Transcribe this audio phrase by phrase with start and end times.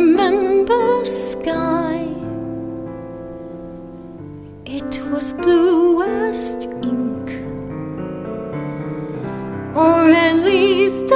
[0.00, 2.06] remember sky.
[4.64, 7.28] It was blue as ink,
[9.76, 11.12] or at least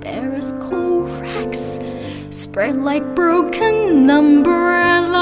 [0.00, 1.80] bare as coal racks,
[2.30, 5.18] spread like broken umbrellas,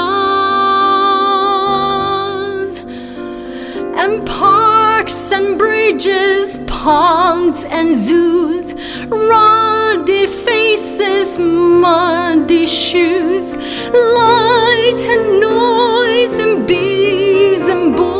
[3.95, 8.73] and parks and bridges, ponds and zoos,
[9.07, 13.55] ruddy faces, muddy shoes,
[13.93, 18.16] light and noise, and bees and boys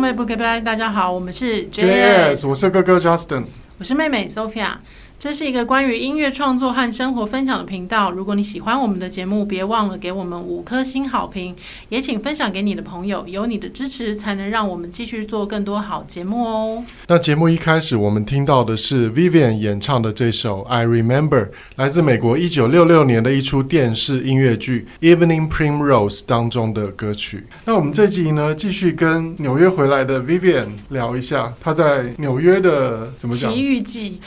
[0.00, 3.44] 妹不给拜，大家好，我们是 JS，我是哥哥 Justin。
[3.78, 4.72] 我是妹妹 Sophia，
[5.20, 8.10] 这是一个关于音乐创作和生活分享的频道。
[8.10, 11.54] 如果你喜欢我们的节目，别忘了给我们五颗星好评，
[11.90, 13.28] 也请分享给你的朋友。
[13.28, 16.82] 有你的支持，才能让我们继续做更多好节目哦。
[17.06, 21.28] 那节目一开始，我们听到的是 Vivian 演唱的这首《I Remember》，
[21.76, 27.44] 来自美国一九六六年的一出电视音乐剧《Evening Primrose》当中的歌曲。
[27.66, 33.52] 那我们这集呢，继续跟纽约回来的 Vivian 聊一下，她在纽约的怎么讲？
[33.52, 34.18] 奇遇记。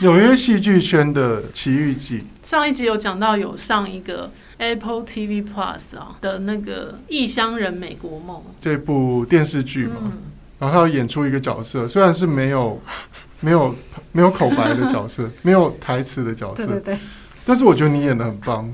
[0.00, 2.24] 纽约戏剧圈的奇遇记。
[2.42, 10.12] 上一集有讲到有上一个 Apple TV Plus 啊的那个《异乡人美国梦》这部电视剧嘛，嗯、
[10.58, 12.80] 然后他要演出一个角色，虽然是没有
[13.40, 13.74] 没有
[14.12, 16.98] 没有口白的角色， 没有台词的角色，对对对，
[17.44, 18.72] 但是我觉得你演的很棒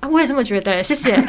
[0.00, 1.14] 啊，我也这么觉得，谢谢。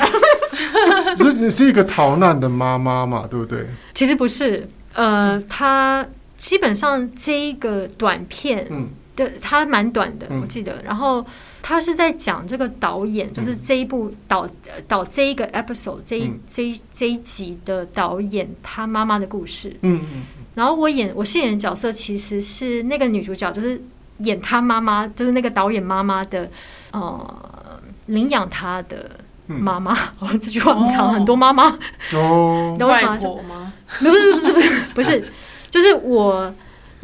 [1.18, 3.68] 是你是一个逃难的妈妈嘛，对不对？
[3.94, 10.81] 其实不是，呃，他基本上这一个短片，嗯，对，他蛮短的，我记得。
[10.84, 11.26] 然后
[11.62, 14.48] 他是在讲这个导演，就是这一部导
[14.88, 20.24] 导这一个 episode 这一这一这一集的导演他妈妈的故事，嗯嗯。
[20.53, 23.82] 然后我演我饰演的角色其实是那个女主角，就是
[24.20, 26.50] 演他妈妈，就是那个导演妈妈的，
[26.91, 29.09] 呃，领养他的。
[29.47, 31.78] 妈妈，哦， 这句话很长，很多妈妈。
[32.16, 33.72] 哦，外婆吗？
[34.00, 35.32] 不是不是不是不是，
[35.70, 36.52] 就是我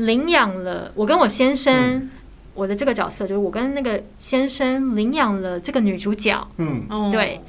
[0.06, 2.10] 领养了，我跟我先生，嗯、
[2.54, 7.42] 我的这个角色就是我跟那个先生领养了这个女主角，嗯，对，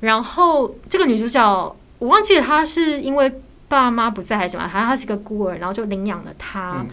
[0.00, 3.32] 然后这个女主角我忘记了，她是因为
[3.68, 6.88] 爸妈不在还是什么，好像她是个孤儿，然后就领养了她，嗯、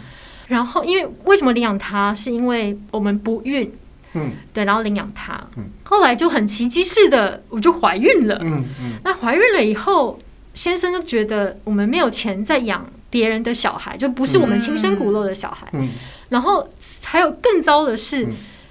[0.47, 3.71] 然后因为为什么领养她，是因为我们不孕。
[4.15, 10.19] 嗯，对，然后领养她，嗯，后来就很奇迹似的，我就怀孕了，嗯嗯，那怀孕了以后，
[10.53, 15.89] 先生就觉得我们没有钱再养别人的小孩，就不是我们亲生骨肉的小孩，嗯，
[16.29, 16.67] 然后
[17.03, 18.27] 还有更糟的是，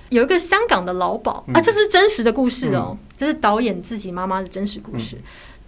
[0.08, 5.16] 有一个香港的老鸨啊，这是真实的故事哦，这是导演自己妈妈的真实故事，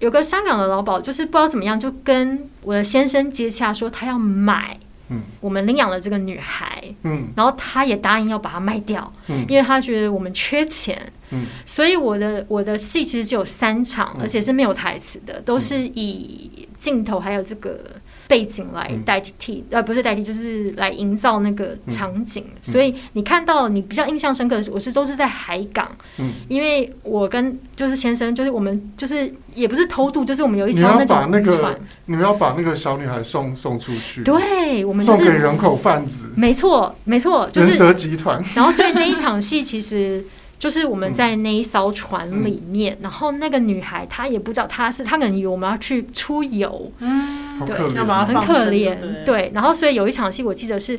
[0.01, 4.77] 有个香港的老鸨，就是不知道怎么样，就跟我的先生接洽，说他要买，
[5.11, 11.01] 嗯，我们领养了这个女孩，嗯，然后他也答应要把它卖掉，嗯，因为他觉得我们缺钱，
[11.31, 17.79] 嗯，所以我的我的戏其实只有三场，而且是没有台词的，都是以镜头还有这个。
[18.27, 22.45] 背景来代替，呃，不是代替，就是来营造那个场景。
[22.63, 38.43] 所以你看到你比较印象深刻的是，我是都是在海港，嗯，因为我跟就是先生，就是我们就是也不是偷渡，就是我们有一艘那种那个，你们要把那个小女孩送送出去，对，我们、就是、送给人口贩子，没错，没错，就是人蛇集团。
[38.55, 40.25] 然后所以那一场戏其实。
[40.65, 48.97] 就是我们在那一艘船里面，嗯、然后那个女孩她也不知道她是，她可能以为我们要去出游，嗯，对，很可怜，
[49.27, 49.51] 对。
[49.53, 50.99] 然后所以有一场戏我记得是，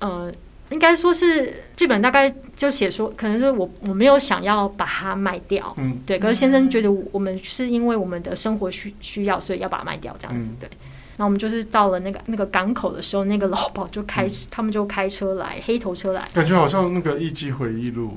[0.00, 0.30] 呃，
[0.68, 6.18] 应该说是剧本大概就写说，可能是我我没有想要把它卖掉，嗯，对。
[6.18, 10.68] 可是先生觉得我们是因为我们的生活需需要，所以要把它卖掉这样子，对。
[11.16, 18.08] 那、嗯、我们就是到了那个那个港口的时候，那个老鸨就开，嗯、他们就开车来，黑头车来，感觉好像那个《艺伎回忆录》。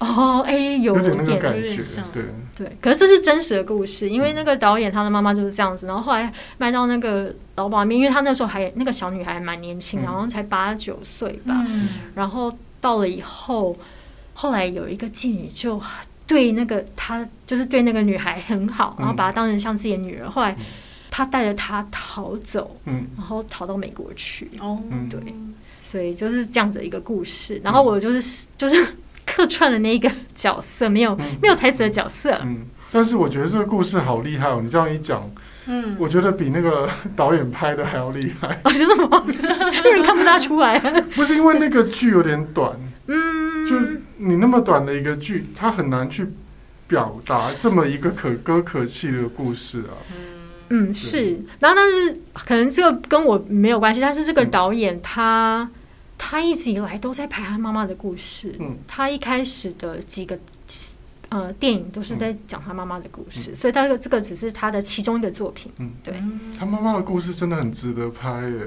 [0.00, 2.24] 哦，哎，有点那个感觉，对
[2.56, 2.76] 对。
[2.80, 11.64] 可是这是真实的故事，因为那个导演他的妈妈就是这样子，然后后来卖到那个劳保那边，因为他那时候还那个小女孩还蛮年轻，好像才八九岁吧。
[12.14, 13.76] 然后到了以后，
[14.34, 15.80] 后来有一个妓女就
[16.26, 20.28] 对那个他就是对那个女孩很好，然后把她当成像自己的女儿。
[20.28, 20.54] 后来
[21.10, 22.76] 他带着她逃走，
[23.16, 24.50] 然后逃到美国去。
[24.58, 25.20] 哦，对，
[25.80, 27.60] 所以就是这样子一个故事。
[27.62, 28.86] 然后我就是就是。
[29.26, 32.38] 客串的那一个角色，没有、嗯、没有台词的角色。
[32.42, 34.60] 嗯，但是我觉得这个故事好厉害哦！
[34.62, 35.28] 你这样一讲，
[35.66, 38.60] 嗯，我觉得比那个 导演拍的还要厉害。
[38.64, 39.24] 哦，真的吗？
[39.84, 40.78] 有人看不大出来。
[41.14, 42.72] 不是因为那个剧有点短，
[43.06, 46.26] 嗯，就是你那么短的一个剧，它很难去
[46.86, 49.94] 表达这么一个可歌可泣的故事啊。
[50.68, 51.40] 嗯，对是。
[51.60, 55.68] 然后，但是可能这个跟我没有关系，但是这个导演他。
[55.72, 55.80] 嗯
[56.16, 58.54] 他一直以来都在拍他妈妈的故事。
[58.58, 60.38] 嗯，他一开始的几个
[61.28, 65.70] 呃电影都是在讲他妈妈的故事，嗯、所以他这个只是他的其中一个作品。
[65.78, 66.22] 嗯，对，
[66.58, 68.66] 他妈妈的故事真的很值得拍耶。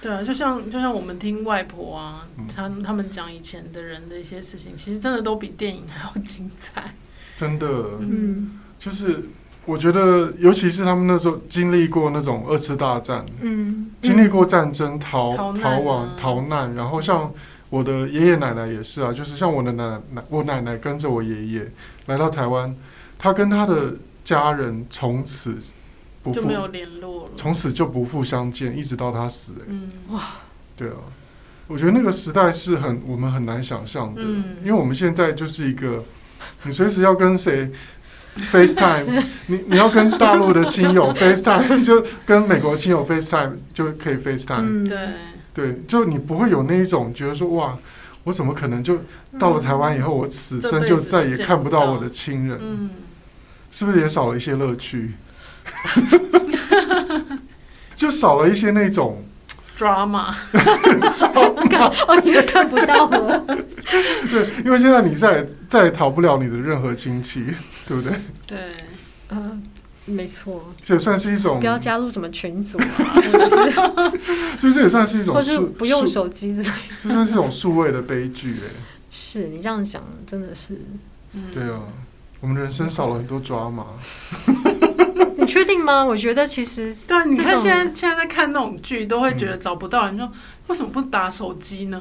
[0.00, 6.94] 对啊，就像就像我们听外婆啊，他他们讲以前的人的一些事情，其实真的都比电影还要精彩。
[7.36, 7.66] 真的，
[8.00, 9.24] 嗯，就是。
[9.66, 17.32] 我觉得，尤其是他们那时候经历过那种二次大战，嗯，经历过战争，逃逃，逃亡、逃难，然后像
[17.68, 21.72] 我的爷爷奶奶也是啊，就是像我的奶奶，我奶奶跟着我爷爷
[22.06, 22.74] 来到台湾，
[23.18, 25.56] 他跟他的家人从此
[26.22, 29.52] 不复就没有联络了，从此就不复相见，一直到他死。
[29.66, 30.22] 嗯，哇，
[30.76, 30.94] 对啊，
[31.66, 36.04] 我觉得那个时代是很我们很难想象的，嗯，因为我们现在就是一个，
[36.62, 37.68] 你随时要跟谁。
[38.52, 44.62] FaceTime，你你要跟大陆的亲友 FaceTime， 就跟美国亲友 FaceTime 就可以 FaceTime。
[44.62, 44.98] 嗯，对，
[45.54, 47.76] 对，就你不会有那一种觉得说哇，
[48.24, 48.98] 我怎么可能就
[49.38, 52.58] 到了台湾以后，我此生就再也看不到我的亲人？
[52.60, 52.90] 嗯，
[53.70, 55.14] 是不是也少了一些乐趣？
[57.96, 59.25] 就少了一些那种。
[59.76, 60.32] Drama，
[62.06, 63.38] 哦，你也看不到了。
[64.30, 67.44] 对，因为现在你再再也逃不了你的任何亲戚，
[67.86, 68.12] 对不对？
[68.46, 68.58] 对，
[69.30, 69.62] 嗯，
[70.06, 70.72] 没错。
[70.80, 73.20] 这也算是一种，不要加入什么群组啊，
[74.58, 76.70] 所 以这也算是一种，或是不用手机之类，
[77.02, 78.70] 这算是一种数位的悲剧哎。
[79.10, 80.78] 是你这样想，真的是，
[81.52, 81.80] 对啊，
[82.40, 83.84] 我们人生少了很多 drama。
[85.36, 86.04] 你确定吗？
[86.04, 90.30] 我觉得其实对，你看现在现在在看那种剧，都会觉得找不到人，说
[90.68, 92.00] 为什么不打手机呢？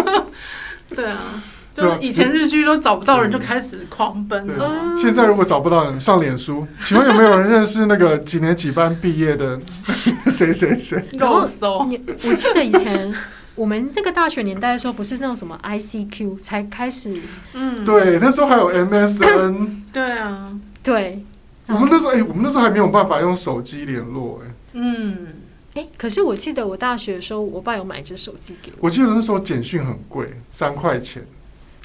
[0.94, 1.42] 对啊，
[1.74, 4.94] 就以前日剧都找不到人，就开始狂奔了。
[4.96, 9.58] 现在如果找不到人，上脸书，请问有没有人认识那个几年几班毕业的
[10.30, 11.02] 谁谁谁？
[11.12, 11.84] 肉搜。
[11.86, 13.12] 你我记得以前
[13.54, 17.20] 我们那个大学年代的时候，不是那种什么 ICQ 才开始？
[17.54, 19.68] 嗯，对，那时候还有 MSN。
[19.92, 20.50] 对啊，
[20.82, 21.24] 对。
[21.68, 25.26] 我们那时候，哎、欸，我们那时候还没有办法用手机联络，哎，嗯，
[25.74, 28.78] 哎、欸，可是我记得我大学的时候，我爸有买一只手机给我。
[28.82, 31.22] 我记得那时候简讯很贵，三块钱，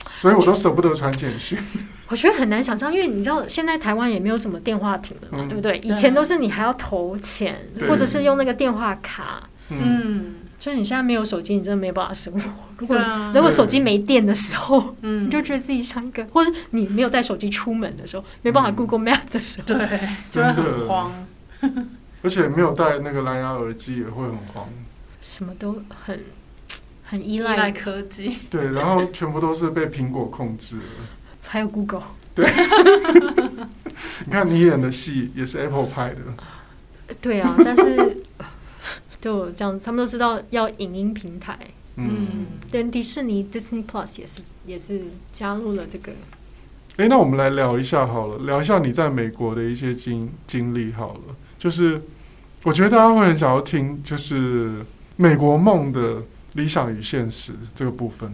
[0.09, 1.57] 所以我都舍不得传简讯。
[2.09, 5.77] 我觉得很难想象，因为你知道，现在台湾也没有什么电话亭了嘛，嗯、对不对？
[5.79, 9.77] 以前都是你还要投钱，或者是用那个电话卡，嗯。
[9.81, 12.51] 嗯所以你现在没有手机，你真的没有办法生活。
[12.77, 12.95] 如果
[13.33, 19.99] 如果手机没电的时候，嗯，你就觉得自己像一个，或者你没有带手机出门的时候，没办法 Google Map 的时候，对，
[20.29, 21.11] 就会很慌。
[22.21, 24.69] 而且没有带那个蓝牙耳机也会很慌。
[25.19, 26.23] 什么都很
[27.05, 28.37] 很依赖依赖科技。
[28.51, 30.83] 对，然后全部都是被苹果控制了。
[31.41, 32.03] 还有 Google。
[32.35, 32.47] 对。
[34.25, 36.21] 你看你演的戏也是 Apple 拍的。
[37.19, 38.17] 对啊，但是
[39.21, 41.57] 就这样子，他们都知道要影音平台。
[41.95, 46.11] 嗯，连迪士尼 Disney Plus 也是也是加入了这个。
[46.97, 51.35] 哎，那我们来聊一下好了，聊一下你在美国的一些经经历好了。
[51.59, 52.01] 就是
[52.63, 54.83] 我觉得大家会很想要听，就是
[55.17, 56.23] 美国梦的
[56.53, 58.31] 理想与现实这个部分。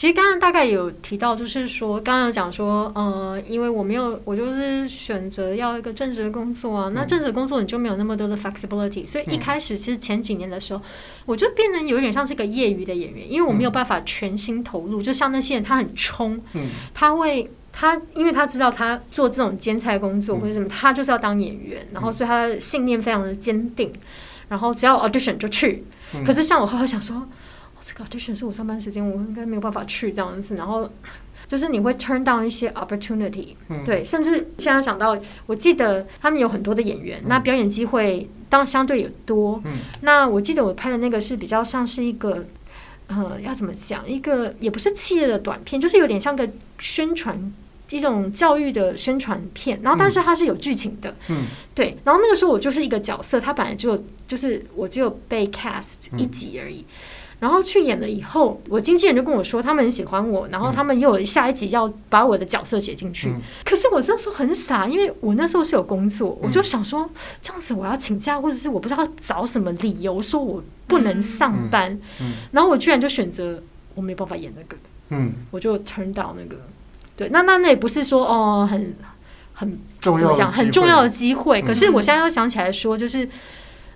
[0.00, 6.90] 其实刚刚大概有提到，就是说，刚刚有讲说，呃，因为我没有，我就是选择要一个正职的工作啊。
[6.94, 10.82] 那正职工作你就没有那么多的 flexibility，所以一开始其实前几年的时候，
[11.26, 15.02] 我就变成有点像是一个业余的演员，因为我没有办法全心投入。
[15.02, 16.40] 就像那些人，他很冲，
[16.94, 23.92] 他会，他因为他知道他做这种兼差工作或者什么，他就是要当演员，然后所以他的信念非常的坚定，
[24.48, 25.84] 然后只要 audition 就去。
[26.24, 27.28] 可是像我后来想说。
[27.82, 30.54] 这个 audition 是我上班时间，我应该没有办法去这样子。
[30.54, 30.88] 然后
[31.48, 39.60] 就是你会 turn down 一些 opportunity，嗯，对，甚至现在想到，我记得他们有很多的演员，嗯，那表演机会当然相对也多。
[39.64, 42.44] 嗯，那我记得我拍的那个是比较像是一个，
[43.08, 44.08] 呃，要怎么讲？
[44.08, 47.52] 一个也不是企业的短片，就是有点像个宣传
[47.88, 49.80] 一种教育的宣传片。
[49.82, 51.12] 然后，但是它是有剧情的。
[51.28, 51.96] 嗯，对。
[52.04, 56.80] 然后那个时候我就是一个角色，他本来只有就是我只有被 cast 一集而已。
[56.80, 56.84] 嗯
[57.40, 63.30] 然后去演了以后，我经纪人就跟我说，他们很喜欢我，然后他们又有下一集要把我的角色写进去。
[63.30, 67.08] 嗯、可是我那时候很傻，因为我那时候是有工作，嗯、我就想说
[67.40, 71.98] 这样子我要请假，或者是我不知道找什么理由说我不能上班。
[72.52, 73.62] 然后我居然就选择
[73.94, 74.76] 我没办法演那个，
[75.08, 76.56] 嗯，我就 turn down 那个。
[77.16, 78.94] 对，那那那也不是说哦很
[79.54, 83.26] 很怎么讲很重要的机会，可是我现在又想起来说就是。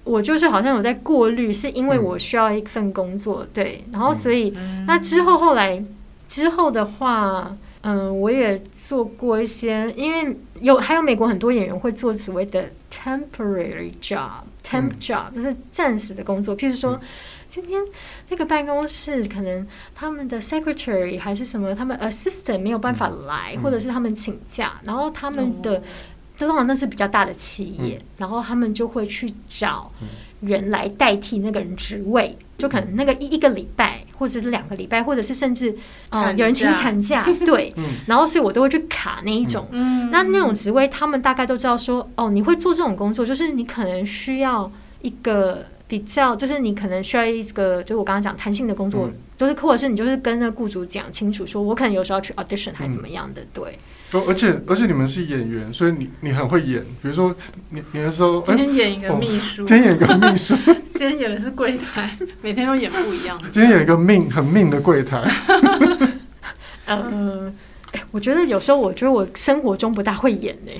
[0.04, 5.82] 我就是好像有在过滤，是因为我需要一份工作，嗯、对，然后所以、嗯、那之后后来
[6.28, 17.00] 之后的话，嗯，我也做过一些，因为有还有美国很多演员会做所谓的 temporary job，temp job、嗯、就是暂时的工作，譬如说、嗯、
[17.48, 17.80] 今天
[18.28, 25.82] 那个办公室可能他们的 secretary 还是什么，他们 assistant 没有办法来，嗯、或者是他们请假，然后他们的。
[26.38, 29.90] 通常那是比较大的企业，嗯、然后他们就会去找
[30.40, 35.70] 人来代替那个人职位，嗯、就可能那个一一个礼拜，或者是两个礼拜，或者是甚至
[36.10, 39.66] 啊、呃、有人请产假， 对，嗯、然后所以我都会去卡那一种。
[39.70, 53.78] 嗯，那那种职位，他们大概都知道说，哦，你会做这种工作，就是你可能需要一个比较，就是你可能需要一个，就是我刚刚讲弹性的工作，嗯、就是或者是你就是跟那个雇主讲清楚，说我可能有时候要去 audition 还是怎么样的，嗯、对。
[54.22, 56.80] 而且而且你们是演员，所以你你很会演。
[57.02, 57.34] 比如说
[57.70, 60.54] 你你的时候，今天演一个秘书，今天演一个秘书，
[60.94, 63.38] 今天演的是柜台，每天都演不一样。
[63.52, 65.22] 今天演一个命很命的柜台。
[66.86, 67.54] 嗯，
[68.10, 70.72] 我觉得有时候我觉得我生活中不大会演呢。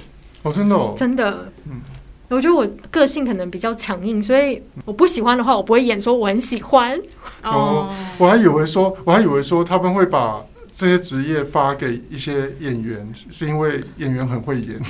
[0.43, 1.53] 哦，真的哦，真的。
[1.67, 1.81] 嗯，
[2.29, 6.01] 我觉得我个性可能比较强硬，所以我不喜欢的话，我不会演。
[6.01, 7.01] 说我很喜欢。
[7.43, 10.45] 哦，我还以为说，我还以为说他们会把。
[10.77, 14.81] 这些职业发给一些演员，是因为演员很会演，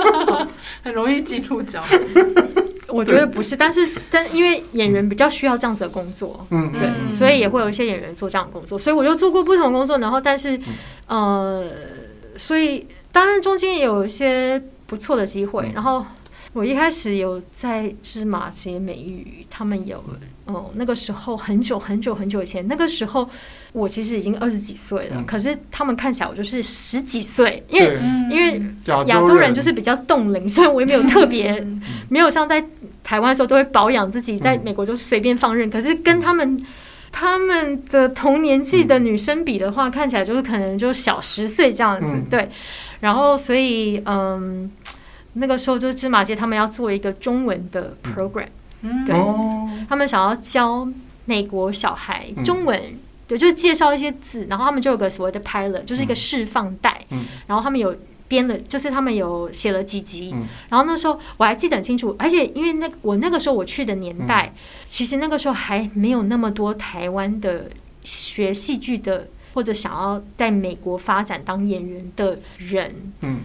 [0.84, 1.96] 很容易进入角色。
[2.88, 3.80] 我觉得不是，但是
[4.10, 8.78] 但因为演员比较需要这样子的工作，嗯，对，嗯、所以也会有一些演员做这样的工作。
[8.78, 10.56] 所以我就做过不同工作，然后但是，
[11.08, 11.70] 嗯、呃，
[12.36, 15.70] 所以当然中间也有一些不错的机会。
[15.74, 16.04] 然后
[16.52, 19.98] 我一开始有在芝麻街美语，他们有，
[20.44, 23.28] 哦、嗯，那个时候很久很久很久以前，那个时候。
[23.76, 27.98] 我其实已经二十几岁了，嗯、可是他们看起来我就是十几岁，因为
[28.30, 28.60] 因为
[29.06, 29.46] 亚洲人。
[29.56, 31.64] 就是比较冻龄，所以我也没有特别，
[32.10, 32.62] 没有像在
[33.02, 35.66] 台湾的时候都会保养自己，在美国就随便放任。
[35.66, 36.62] 嗯、可是跟他们
[37.10, 42.50] 他们的同年纪的女生比的话，嗯、看起来就是可能就小十岁这样子，嗯、对。
[43.00, 44.70] 然后所以嗯，
[45.34, 48.48] 那个时候就是芝麻街他们要做一个中文的 program，
[48.82, 50.86] 嗯、对，哦、他们想要教
[51.24, 52.78] 美国小孩中文。
[53.26, 57.04] 对，就是介绍一些字，然后他们就有个所谓的 pilot，就是一个释放带。
[57.10, 57.96] 嗯，然后他们有
[58.28, 60.32] 编了，就是他们有写了几集。
[60.34, 67.70] 嗯，然后那时候我还记得很清楚，而且因为那我那个时候我去的年代，嗯，其实那个时候还没有那么多台湾的
[68.04, 69.28] 学戏剧的。
[69.56, 72.94] 或者想要在美国发展当演员的人，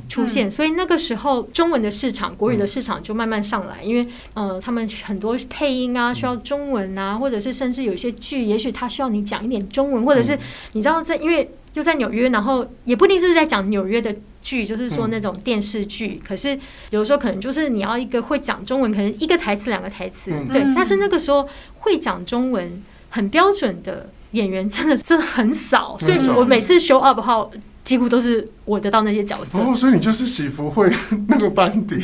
[0.09, 10.37] 出现，嗯、所以那个时候中文的市场、国语的市场就慢慢上来，嗯、因为呃，他们很多配音啊需要中文啊，或者是甚至有些剧，也许他需要你讲一点中文，或者是
[10.73, 24.09] 你知道在，因为就在纽约，然后也不一定是在讲纽约的剧，就是说那种电视剧，嗯、可是有时候可能就是你要一个会讲中文，可能一个台词两个台词，嗯、对，但是那个时候会讲中文很标准的。
[24.31, 27.51] 演员真的真的很少，所以我每次 show up 后，
[27.83, 29.59] 几乎都是我得到那些角色。
[29.59, 30.91] 哦，所以你就是喜福会
[31.27, 32.03] 那个班底。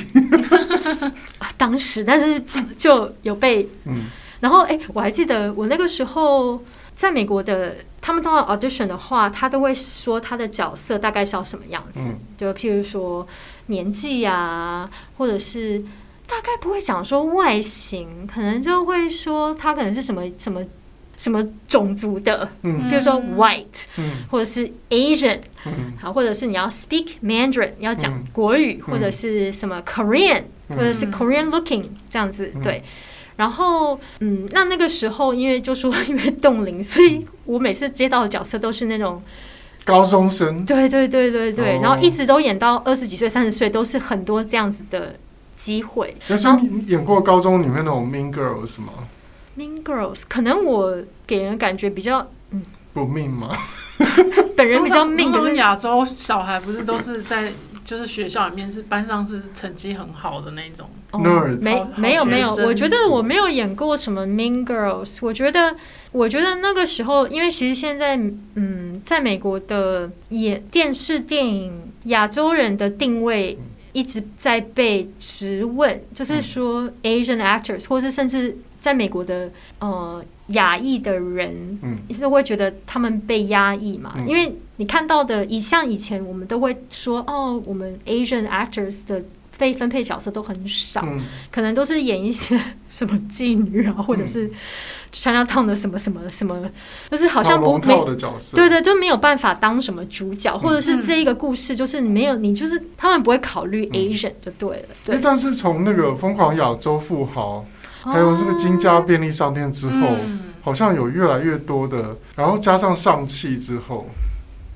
[1.58, 2.42] 当时，但是
[2.78, 4.04] 就有被嗯，
[4.40, 6.62] 然后哎，我还记得我那个时候
[6.96, 13.28] 在美国的，他们通常 audition 的话，他都会说他的角色大概是要什么样子，嗯、就譬如说
[13.68, 15.80] 年纪呀、啊，或者是
[16.28, 20.62] 大概不会讲说外形，可能就会说他可能是什么什么
[21.18, 30.44] 什么种族的，嗯，比如说 white，嗯，或者是 Asian，嗯，好，或者是你要 speak Mandarin，你要讲国语，嗯、或者是什么 Korean。
[30.70, 32.84] 或者是 Korean looking 这样子，对，
[33.38, 39.24] 然后嗯，那那个时候因为就说 因为冻龄，所以我每次接到的角色都是那种
[39.86, 45.16] 高中生，对对对对对，然后一直都演到二十几岁、三十岁，都是很多这样子的
[45.56, 46.14] 机会。
[46.28, 48.92] 那是你演过高中里面那种 Mean Girls 吗
[49.58, 52.62] ？Mean Girls 可能我给人感觉比较嗯
[52.94, 53.58] 不命吗？
[54.56, 57.52] 本人比较命，可是亚洲小孩不是都是在。
[57.88, 65.20] 就是学校里面是班上是成绩很好的那种，Nerds，没没有没有，我觉得我没有演过什么 Mean Girls。
[65.22, 65.74] 我觉得
[66.12, 68.18] 我觉得那个时候，因为其实现在
[68.56, 73.58] 嗯，在美国的演电视电影亚洲人的定位
[73.94, 78.58] 一直在被质问，就是说 Asian actors，或是甚至
[78.88, 80.24] 在美国的呃。
[80.52, 89.22] 亚裔的人，嗯，都会觉得他们被压抑嘛，嗯、因为你看到的，以像以前我们都会说，哦，我们 Asian actors 的
[89.58, 92.58] 被分配角色都很少，嗯、可能都是演一些
[92.90, 94.50] 什么妓女啊，或者是
[95.12, 96.58] Chinatown 的什么什么什么，
[97.12, 97.94] 就是好像不没，
[98.56, 104.86] 对对，都没有办法当什么主角，嗯、或者是这一个故事就是没有你，就是他们不会考虑 Asian 就对了。
[104.92, 107.66] 嗯、对，但是从那个疯狂亚洲富豪。
[108.04, 114.08] 还有这个金家便利商店之后，嗯、好像有越来越多的，然后加上上汽之后，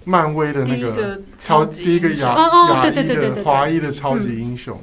[0.05, 2.36] 漫威的那个超第一个亚
[2.69, 4.79] 亚裔的华裔的超级英雄，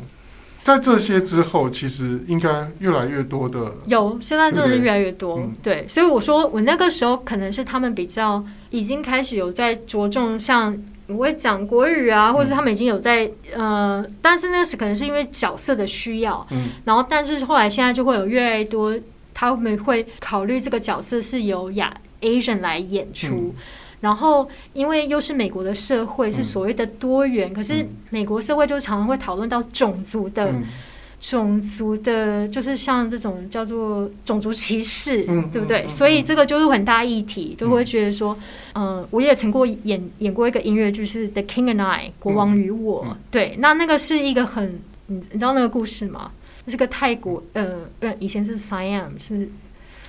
[0.63, 10.77] 在这些之后，其实应该越来越多的有，现在真的是越来越多，对，所以我说我那个时候可能是他们比较已经开始有在着重像。
[11.09, 13.25] 我会讲国语啊，或者是他们已经有在、
[13.57, 18.95] 嗯、呃，但是那是可能是因为角色的需要，嗯，然后但是后来现在就会有越来越多，
[19.33, 23.55] 他们会考虑这个角色是由亚 Asian 来演出，嗯、
[24.01, 30.53] 然后因为又是美国的社会是所谓的多元，嗯、可是美国社会就常常会讨论到种族的。
[31.19, 35.81] 嗯种族的，就是像这种叫做种族歧视，嗯、对不对？
[35.81, 38.39] 嗯嗯嗯、所以这个就是很大议题，就会觉得说，
[38.75, 46.31] 嗯、呃，我也曾过演演过一个音乐剧，是《The King and I》国王与我，对，那那个是一个很，你你知道那个故事吗？
[46.69, 49.49] 是个泰国，呃，不，以前是 Siam 是。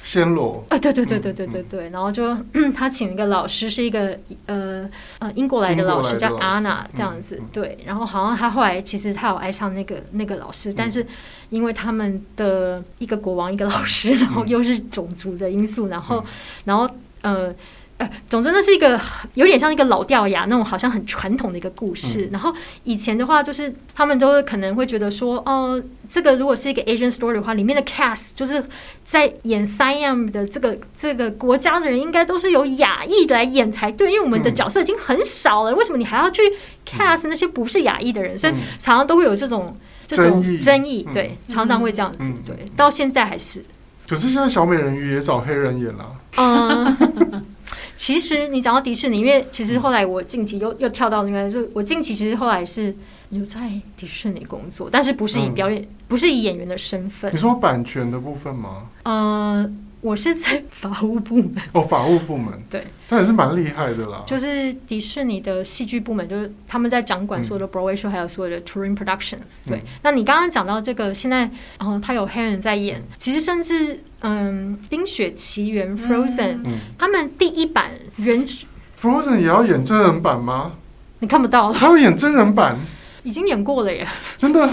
[0.04, 2.36] 暹罗啊，对对对对对对对，然后就
[2.76, 11.06] 他请一个老师，是一个呃呃英国来的老师，叫安娜这样子，对，然后好像他后来其实他有爱上那个那个老师，但是
[11.50, 16.24] 因为他们的一个国王一个老师，然后又是种族的因素，然后
[16.66, 16.90] 然后
[17.22, 17.54] 呃。
[18.00, 19.00] 呃，总之那是一个
[19.34, 22.28] 有点像一个老掉牙那种，好像很传统的一个故事。
[22.28, 22.54] 嗯、然后
[22.86, 28.64] 以前的话，就是他们都可能会觉得说，哦、呃，这个如果是一个 Asian story 的话，里面的 cast 就是
[29.04, 36.42] 在演 Siam 的这个这个国家的人，应该都是由亚裔来演才对，因为我们的角色已经很少了，为什么你还要去
[36.88, 38.40] cast 那些不是亚裔的人？
[38.40, 39.76] 所以常常都会有这种
[40.08, 43.62] 这种争议，对，常常会这样子，对，到现在还是。
[44.08, 47.46] 可是现在小美人鱼也找黑人演了，嗯。
[48.00, 52.96] 其实你讲到迪士尼，因为其实后来我近期又又跳到那边，就我近期其实后来是
[53.28, 57.30] 留在迪士尼工作，但是不是以表演，嗯、不是以演员的身份。
[57.34, 58.88] 你说版权的部分吗？
[59.04, 59.70] 呃，
[60.02, 61.56] 我是在 法务部门。
[61.74, 62.54] 哦，法务部门。
[62.70, 64.24] 对，那也是蛮厉害的啦。
[64.26, 69.66] 就是迪士尼的戏剧部门，就是他们在掌管所有的 Broadway show，还有所有的 Touring Productions。
[69.68, 71.40] 对，嗯、那你刚刚讲到这个，现在，
[71.80, 74.04] 然、呃、他有黑人在演，其实甚至。
[74.22, 78.46] 嗯，《冰雪奇缘》Frozen，嗯，他们第一版原
[79.00, 80.74] Frozen 也要演真人版吗？
[81.20, 82.78] 你看不到了，还要演真人版，
[83.24, 84.06] 已经演过了耶！
[84.36, 84.70] 真的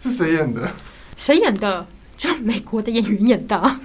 [0.00, 0.68] 是谁演的？
[1.16, 1.86] 谁演的？
[2.16, 3.76] 就美国的演员演的。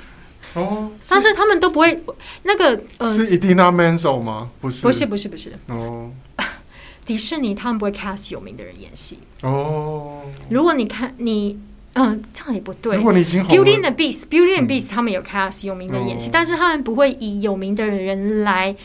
[0.56, 2.00] 哦，但是他们都不会
[2.44, 4.50] 那个呃，是 Edina Menzel 吗？
[4.62, 5.54] 不是，不是，不是，不是。
[5.68, 6.12] 哦，
[7.06, 9.20] 迪士尼他们不会 cast 有名的人演戏。
[9.42, 11.60] 哦，如果你看你。
[11.96, 12.98] 嗯，这样也不对。
[12.98, 18.76] 如果你已经 Beauty and the Beast，Beauty and Beast，他们有 cast 有名的演戏，但是他们不会以有名的人来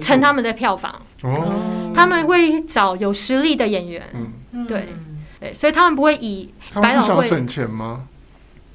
[0.00, 1.00] 撑他们的票房。
[1.22, 4.02] 哦，他们会找有实力的演员。
[4.50, 4.88] 嗯，对
[5.38, 6.88] 对，所以他们不会以百老汇。
[6.88, 8.08] 他们是想省钱吗？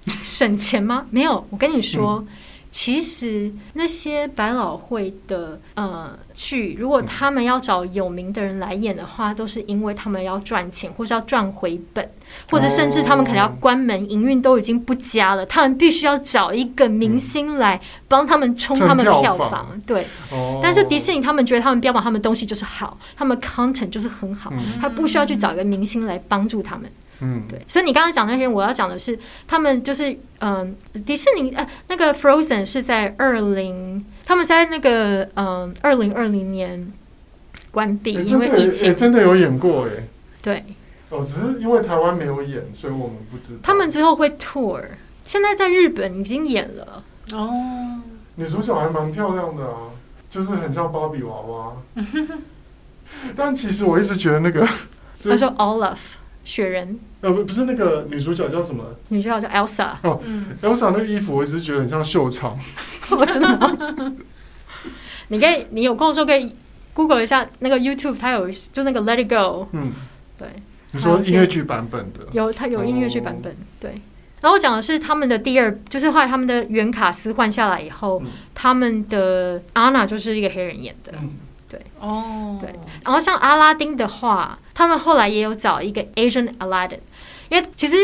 [0.07, 1.05] 省钱吗？
[1.09, 2.25] 没有，我跟你说，
[2.71, 12.09] 其实那些百老汇的呃剧，如果他们要找有名的人来演的话，都是因为他们要赚钱，或是要赚回本，
[12.49, 19.67] 或者甚至他们可能要关门营运都已经不佳了，他们必须要找一个明星来帮他们冲他们的票房。
[19.85, 20.05] 对，
[20.63, 26.89] 但是迪士尼他们觉得他们标榜他们东西就是好，他们 content 就是很好，他不需要去找一个明星来帮助他们。
[27.21, 36.91] 嗯，对，所以你刚刚讲那些，我要讲的是，他们就是，嗯、呃，迪士尼，呃，那个 Frozen 是在二零，他们在那个，嗯，二零二零年
[37.71, 40.07] 关闭，欸、因为疫情、欸，真的有演过，哎，
[40.41, 40.63] 对，
[41.09, 43.59] 哦，只是因为台湾没有演，所以我们不知道。
[43.61, 44.81] 他们之后会 tour，
[45.23, 47.03] 现在在日本已经演了，
[47.33, 48.01] 哦，
[48.35, 49.93] 女主角还蛮漂亮的啊，
[50.27, 51.73] 就是很像芭比娃娃，
[53.37, 54.67] 但其实我一直觉得那个，
[55.23, 55.97] 他说 Olaf
[56.43, 56.99] 雪人。
[57.21, 58.83] 呃不不是那个女主角叫什么？
[59.09, 59.91] 女主角叫 Elsa。
[60.03, 62.57] 哦，嗯，Elsa 那个衣服我一直觉得很像秀场。
[63.11, 64.15] 我 真的吗？
[65.27, 66.51] 你可以，你有空的时候可以
[66.93, 69.67] Google 一下那个 YouTube，它有就那个 Let It Go。
[69.71, 69.91] 嗯，
[70.37, 70.47] 对。
[70.93, 72.19] 你说音乐剧版本的？
[72.31, 73.55] 有，它有音乐剧版本。
[73.79, 73.91] 对。
[74.41, 81.13] 然后我讲的是他们的第二，就是后来他们的原卡司换下来以后，嗯、他们的 Anna 就是一个黑人演的。
[81.21, 81.29] 嗯
[81.71, 81.81] 对。
[81.99, 82.69] 哦，对，
[83.03, 86.99] 然后像阿拉丁的话，他们后来也有找一个 Asian Aladdin，
[87.49, 87.95] 因为其实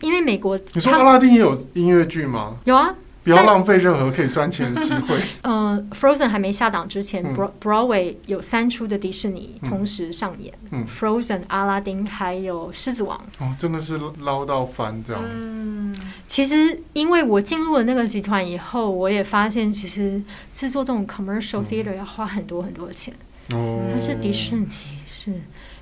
[0.00, 2.58] 因为美国，你说阿拉丁也有音乐剧吗？
[2.64, 5.18] 有啊，不要浪费任何可以赚钱的机会。
[5.42, 10.52] 嗯、呃、，Frozen 还没下档之前、嗯、，Broadway 有三出的迪士尼同时上演
[10.86, 13.18] ，Frozen、阿拉丁还有狮子王。
[13.38, 15.22] 哦，真的是捞到翻这样。
[15.24, 20.22] 嗯，其实因为我进入了那个集团以后，我也发现其实
[20.54, 23.14] 制作这种 commercial theater 要花很多很多的钱。
[23.52, 24.68] 哦、嗯，但是迪士尼
[25.08, 25.32] 是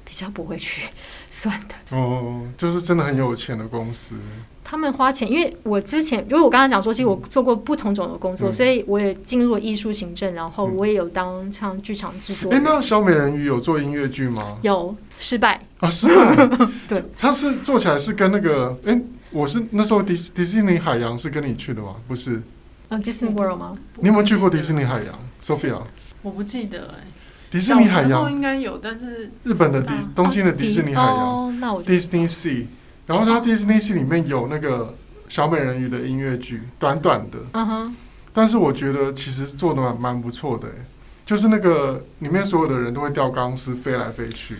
[0.04, 0.88] 比较不会去
[1.28, 1.96] 算的。
[1.96, 4.16] 哦，就是真的很有钱的公司。
[4.72, 12.50] 他们花钱，因为我之前，因为我刚刚讲说，其实我做过不同种的工作，嗯、所以我也进入了艺术行政，然后我也有当唱剧场制作。
[12.50, 14.56] 哎、嗯，那小美人鱼有做音乐剧吗？
[14.62, 16.48] 有，失败啊，失败。
[16.88, 18.98] 对，他是做起来是跟那个，哎，
[19.30, 21.96] 我是那时候迪迪士尼海洋是跟你去的吗？
[22.08, 22.40] 不是，
[22.88, 23.76] 啊，Disney World 吗？
[24.00, 25.82] 你有没有去过迪士尼海洋，Sophia？
[26.22, 27.06] 我不记得哎、欸。
[27.50, 31.54] 迪士尼海洋应该有，但是日本的迪东京的迪士尼海洋
[31.84, 32.64] ，Disney Sea，
[33.12, 34.94] 然后它 Disney Sea 里面有那个。
[35.28, 37.96] 小美人鱼的音乐剧，短短的，嗯哼，
[38.34, 40.68] 但是我觉得其实做的蛮蛮不错的，
[41.24, 44.58] 就是那个里面所有的人都会吊钢丝飞来飞去，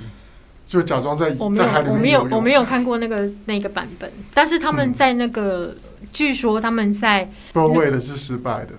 [0.66, 2.30] 就假装在在海里面游泳。
[2.30, 8.72] 我没有，我没有看过那个那个版本，但是他们在那个，嗯、据说他们在 Broadway 的是失败的。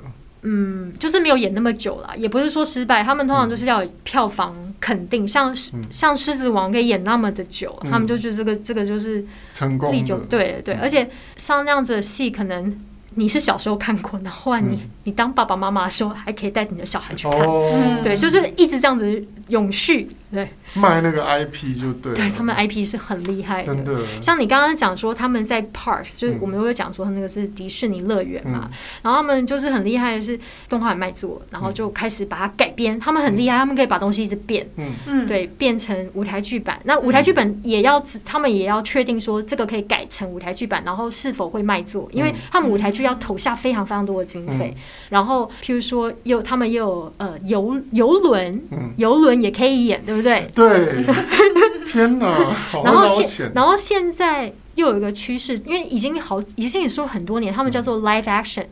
[0.43, 3.01] 嗯，就是没有演那么久了，也不是说失败。
[3.01, 5.55] 他们通常就是要有票房肯定，嗯、像
[5.89, 10.17] 像《狮子王》可以演那么的久，嗯、他们就觉得这个这个就是成功历久。
[10.29, 12.77] 对对，嗯、而且像那样子的戏，可能
[13.15, 17.39] 你是小时候看过，然后你、嗯、你当爸爸妈妈的时候，还可以带你的小孩去看。
[17.39, 20.09] 哦、对，就是一直这样子永续。
[20.33, 23.67] 对，卖那个 IP 就对，对他们 IP 是很厉害的。
[23.67, 28.67] 真的，像你刚刚讲说他们在 Parks，就是我们会讲说那个是迪士尼乐园嘛，
[29.03, 32.99] 然后他们就是很厉害的是动画卖座，然后就开始把它改编。
[32.99, 36.79] 他们很厉害，他们可以把东西一直变，嗯嗯，对，变成舞台剧版。
[36.83, 44.75] 那舞台剧本也要，他们也要确定说这个可以改成舞台剧版，然后是否会卖座，因为他们舞台剧要投下非常非常多的经费。
[45.09, 48.61] 然后譬如说，又他们又有呃游游轮，
[48.97, 50.49] 游轮也可以演，对不对？
[50.55, 52.55] 对对，天哪！
[52.83, 58.65] 然后现然后现在又有一个趋势，因为已经好已经也说很多年，他们叫做 live action，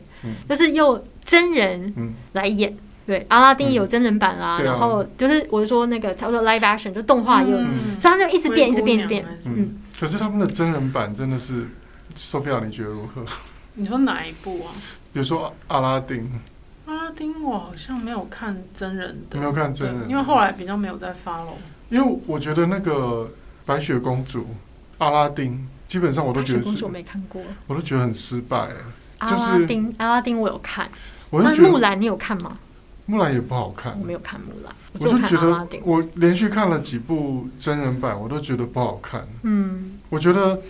[0.48, 1.94] 就是用真人
[2.32, 2.76] 来演。
[3.04, 9.24] 对，阿拉丁也有真人版啦，然后就是我就说那个他说 live action 就动画又，所以他们就一直变，一直变，一直变。
[9.46, 11.66] 嗯，可是他们的真人版真的是
[12.16, 13.24] ，Sophia，你觉得如何？
[13.74, 14.70] 你说哪一部啊？
[15.12, 16.30] 比如说阿拉丁。
[16.86, 21.54] 阿拉丁我好像没有看真人的，没有看真人，因为后来比较没有再 follow。
[21.90, 23.30] 因为我觉得那个
[23.66, 24.46] 白雪公主、
[24.98, 28.70] 阿拉丁，基本上我都觉得是，公主没看过，我都觉得很失败。
[29.18, 30.90] 阿拉丁，阿拉丁我有看，
[31.30, 32.58] 那木兰你有看吗？
[33.06, 39.26] 木兰也不好看，我没有看木兰，我就觉得我连续看了几部真人版，我都觉得不好看。
[39.42, 40.60] 嗯，我觉得，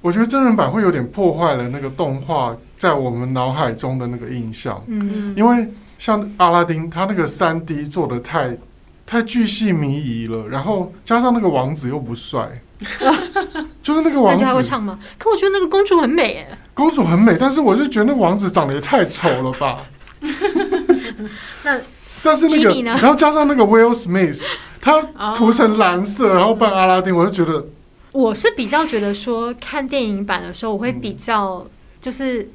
[0.00, 4.82] 我觉得真人版会有点破坏了那个动画在我们脑海中的那个印象。
[4.88, 5.68] 嗯，因为
[6.00, 8.58] 像阿拉丁，他那个三 D 做的太。
[9.06, 12.48] 太巨细靡遗了，然后加上那个王子又不帅，
[13.82, 15.00] 就是那个王子还会唱吗？
[15.18, 19.78] 可我觉得那个公主很美耶，公主很美，但是我就觉得那个王子长得也太丑了吧。
[21.64, 21.80] 那
[22.22, 24.44] 但是那个，然后加上那个 Will Smith，
[24.80, 25.02] 他
[25.34, 27.66] 涂成蓝色，然后扮阿拉丁，我就觉得，
[28.12, 31.66] 我是比较觉得说看电影版的时候，我会比较
[32.00, 32.48] 就是。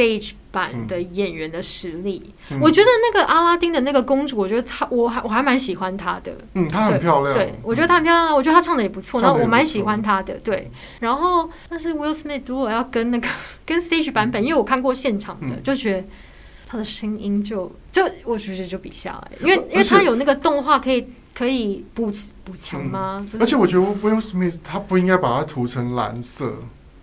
[0.00, 2.32] Stage 版的演员的实力。
[2.50, 6.32] 嗯、我觉得那个阿拉丁的那个公主，我觉得她，我还我还蛮喜欢她的。
[6.54, 7.34] 嗯，她很漂亮。
[7.34, 10.34] 对，我觉得她很漂亮，我觉得她唱的也不错，然后我蛮喜欢她的。
[10.34, 13.28] 嗯、对，然后但是 Will Smith 如果要跟那个
[13.66, 16.04] 跟 stage 版本，因为我看过现场的，就觉得
[16.66, 21.06] 他的声音就就我觉得就比下来，因为因为他有那个动画可以。
[21.32, 22.12] 可以补
[22.44, 23.24] 补强吗？
[23.32, 23.40] 嗯？
[23.40, 26.52] 而且我觉得 Will Smith 他不应该把它涂成蓝色，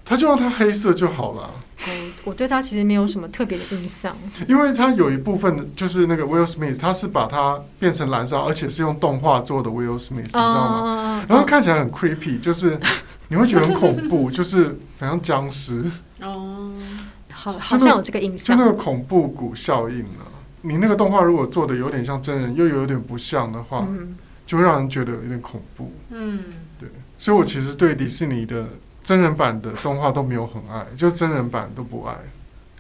[0.07, 1.51] 他就让他黑色就好了。
[1.79, 1.91] 我
[2.31, 4.15] 我对他其实没有什么特别的印象，
[4.47, 11.25] 因为他有一部分就是那个 Will Smith，他是把它变成蓝色，而且是用动画做的 Will Smith，你知道吗？
[11.27, 12.79] 然后看起来很 creepy，就是
[13.27, 15.83] 你会觉得很恐怖， 就是好像僵尸
[16.21, 16.71] 哦，
[17.29, 20.31] 好，好像有这个印象，就那个恐怖谷效应了。
[20.61, 24.15] 你那个动画如果做的有点像真人，又有点不像的话，嗯、
[24.47, 25.93] 就会让人觉得有点恐怖。
[26.09, 26.39] 嗯，
[26.79, 28.67] 对，所以我其实对迪士尼的
[29.07, 32.13] 真人版的动画都没有很爱，就真人版都不爱。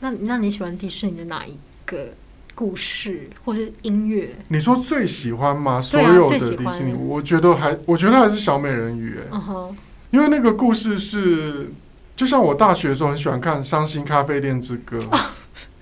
[0.01, 2.09] 那那你喜欢迪士尼的哪一个
[2.53, 4.35] 故事或是音乐？
[4.49, 5.79] 你说最喜欢吗？
[5.79, 9.17] 所有的迪士尼，我觉得还我觉得还是小美人鱼。
[9.31, 9.73] 哎、uh，huh.
[10.11, 11.71] 因为那个故事是，
[12.13, 14.99] 就像我大学的时候很喜欢看《伤心咖啡店之歌》。
[15.09, 15.21] Uh.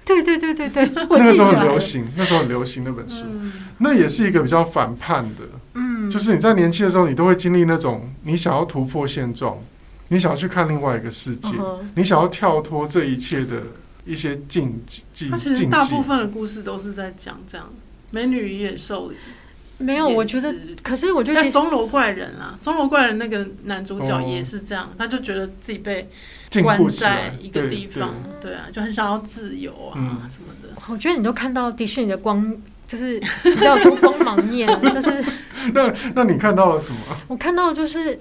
[0.05, 5.41] 对对对对对， 那个时候很流行，那时候很流行那本书，嗯、那也是一个比较反叛的，
[5.73, 9.58] 嗯，就是你在年轻的时候，你都会经历那种你想要突破现状，
[10.08, 13.63] 你想要去看另外一个世界，嗯、你想要跳脱这一切的
[14.06, 15.30] 一些禁忌。
[15.30, 17.68] 它其实大部分的故事都是在讲这样，
[18.12, 19.15] 美女与野兽里。
[19.78, 26.08] 没有，我觉得，可是我觉得钟楼怪人啊，钟楼怪人那个男主角也是这样，哦、他就觉得自己被
[26.63, 30.70] 关在一个地方，对，啊，就很想要自由啊、嗯、什么的。
[30.88, 32.56] 我觉得你都看到迪士尼的光，
[32.88, 35.22] 就是 比较多光芒面，就是。
[35.74, 37.00] 那那你看到了什么？
[37.28, 38.18] 我看到就是，呃，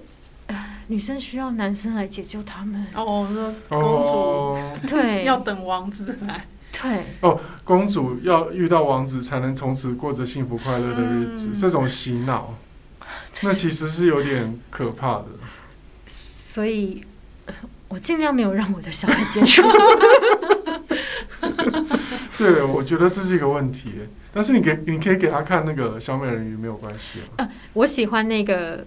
[0.88, 2.87] 女生需要男生来解救他们。
[2.94, 6.47] 哦，说公主、哦、对， 要等王子来。
[6.73, 12.59] 对哦，公主要遇到王子才能从此过着幸福快乐的日子，嗯、这种洗脑，
[13.44, 15.27] 那其实是有点可怕的。
[16.07, 17.05] 所以，
[17.88, 19.62] 我尽量没有让我的小孩接触。
[22.37, 23.92] 对，我觉得这是一个问题。
[24.33, 27.29] 但是你给你可以给他看那个小美人鱼没有关系啊。
[27.37, 28.85] 呃，我喜欢那个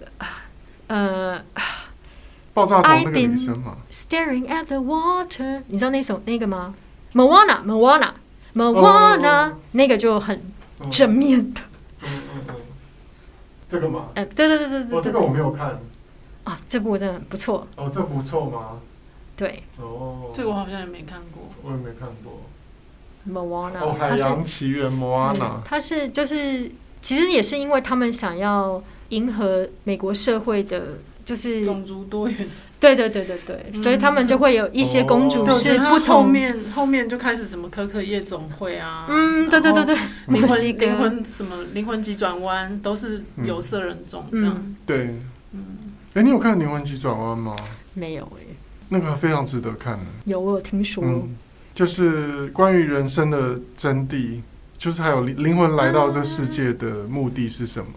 [0.88, 1.42] 呃，
[2.58, 3.76] 爆炸头那个女生嘛。
[3.90, 6.74] Staring at the water，你知道那首那个吗
[7.14, 10.42] ？Moana，Moana，Moana，那个就很
[10.90, 11.60] 正面的。
[12.02, 12.54] 嗯嗯嗯，
[13.68, 14.08] 这个吗？
[14.14, 15.78] 哎，对对对对对，这个我没有看。
[16.44, 17.68] 啊，这部真的不错。
[17.76, 18.80] 哦，这不错吗？
[19.36, 19.62] 对。
[19.76, 21.50] 哦，这个我好像也没看过。
[21.62, 22.40] 我也没看过。
[23.30, 32.48] Moana，哦，海洋奇缘 Moana，它是就是其实也是因为他们想要迎合美国社会的，就是种族多元。
[32.80, 36.22] 对对对对对，所以他们就会有一些公主是不同。
[36.22, 39.96] 后面后面就开始什么可可夜总会啊，嗯，对对对对，
[40.28, 44.74] 灵魂灵魂什么灵魂急转弯都是有色人种这样。
[44.86, 45.14] 对，
[45.52, 45.66] 嗯，
[46.14, 47.54] 哎，你有看灵魂急转弯吗？
[47.94, 48.46] 没有哎，
[48.88, 49.98] 那个非常值得看。
[50.24, 51.28] 有，我有听说，
[51.74, 54.40] 就是关于人生的真谛，
[54.76, 57.90] 就是还有灵灵魂来到这世界的目的是什么？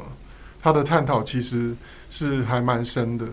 [0.62, 1.76] 他的探讨其实
[2.10, 3.26] 是还蛮深的。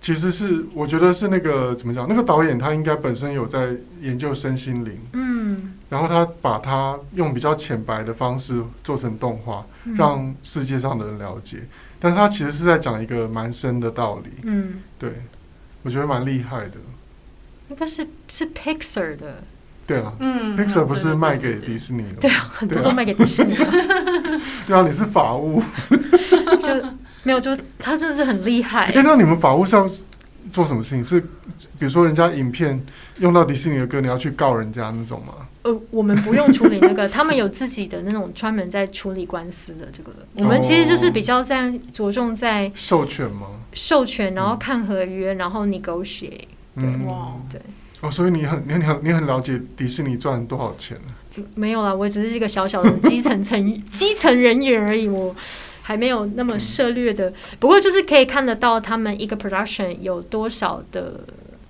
[0.00, 2.06] 其实是我觉得是那个怎么讲？
[2.06, 11.62] 那个导演他应该本身有在研究身心灵，嗯，然后他把它用比较浅白的方式做成动画，嗯、让世界上的人了解。
[11.98, 15.22] 但是他其实是在讲一个蛮深的道理，嗯，对，
[15.82, 16.76] 我觉得蛮厉害的。
[17.68, 19.42] 那个是是 Pixar 的，
[19.86, 23.54] 对啊，嗯，Pixar 不是卖给迪士尼的，对啊，很多都卖给迪士尼。
[24.66, 25.62] 对啊，你是法务。
[26.62, 26.88] 就
[27.22, 28.86] 没有，就他真的是很厉害。
[28.94, 29.88] 哎，那你们法务是要
[30.50, 31.04] 做什么事情？
[31.04, 32.82] 是比如说人家影片
[33.18, 35.34] 用到迪士尼的歌，你要去告人家那种吗？
[35.62, 40.12] 呃，我们不用处理那个，他们有自己的那种专门在处理官司的这个。
[40.36, 43.46] 我们其实就是比较在着重在授权吗？
[43.72, 46.44] 授权，然后看合约，然后 negotiate。
[46.78, 47.60] 对，哇，对。
[48.04, 50.96] 哦，所以你很你很你很了解迪士尼赚多少钱？
[51.54, 55.34] 没有啦，我只是一个小小的基层层 基层人员而已，我。
[55.86, 61.20] 还没有那么涉猎的，不过就是可以看得到他们一个 production 有多少的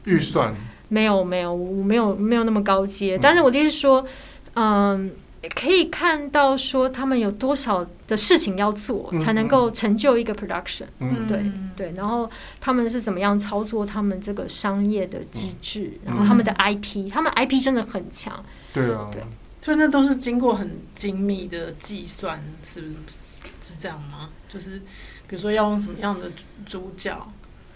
[0.04, 0.54] 预算。
[0.88, 3.18] 没有没有，我没有没有那么高阶。
[3.20, 4.06] 但是我的意思是说，
[4.54, 5.10] 嗯，
[5.50, 10.86] 可以看到说他们有多少的事情要做，才能够成就一个 production。
[10.98, 11.44] 嗯，对
[11.76, 11.92] 对。
[11.96, 12.30] 然后
[12.60, 18.44] 他们是怎么样操作他们这个商业的机制，然后他们的 IP，他们 IP 真的很强。
[18.72, 19.22] 对啊，对，
[19.60, 23.18] 所以那都是经过很精密的计算，是不是？
[23.60, 24.30] 是这样吗？
[24.48, 24.78] 就是
[25.26, 26.30] 比如说要用什么样的
[26.66, 27.16] 主角，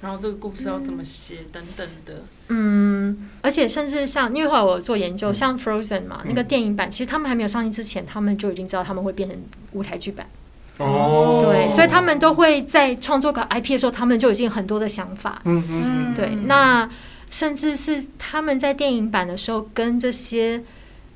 [0.00, 2.22] 然后这个故事要怎么写等等的。
[2.48, 9.36] 嗯，而且甚至像，因为后来我做研究，嗯、像 Frozen 嘛，嗯、那个电影版，其实他们还没有上映之前，他们就已经知道他们会变成
[9.72, 10.26] 舞台剧版。
[10.78, 15.42] 哦，对，所以他们都会在创作个 IP 的时候，他们就已经有很多的想法。
[15.44, 16.88] 嗯嗯嗯，对，那
[17.30, 20.62] 甚至是他们在电影版的时候，跟这些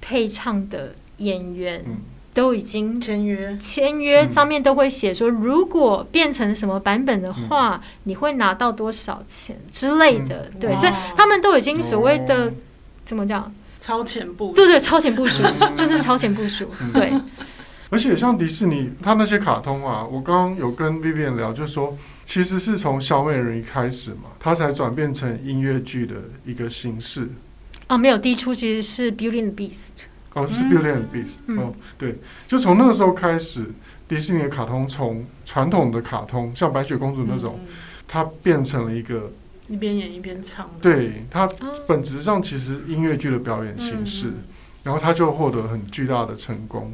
[0.01, 1.85] 配唱的演员。
[2.33, 10.49] 嗯都已经签约，签约上面都会写说，如果变成什么版本的话，嗯、你会拿到多少钱之类的。
[10.55, 12.53] 嗯、对，所以他们都已经所谓的、哦、
[13.05, 13.53] 怎么讲？
[13.81, 15.43] 超前部署，对对，超前部署，
[15.77, 16.67] 就是超前部署。
[16.95, 17.13] 对。
[17.91, 26.15] 而且像迪士尼，他那些卡通啊，我刚刚有跟 Vivian 聊，就说其实是从小美人鱼开始嘛，它才转变成音乐剧的
[26.47, 27.29] 一个形式。
[27.89, 30.07] 啊，没有，第一出其实是 Beauty and the Beast。
[30.35, 31.39] 哦，是 Beauty and Beast。
[31.61, 32.17] 哦，对，
[32.49, 33.67] 就从那个时候开始，
[34.09, 37.69] 迪士尼的卡通从传统的卡通，像白雪公主那种，嗯、
[38.09, 39.31] 它变成了一个
[39.69, 40.71] 一边演一边唱。
[40.81, 41.47] 对，它
[41.87, 44.45] 本质上其实音乐剧的表演形式，嗯、
[44.85, 46.93] 然后它就获得很巨大的成功。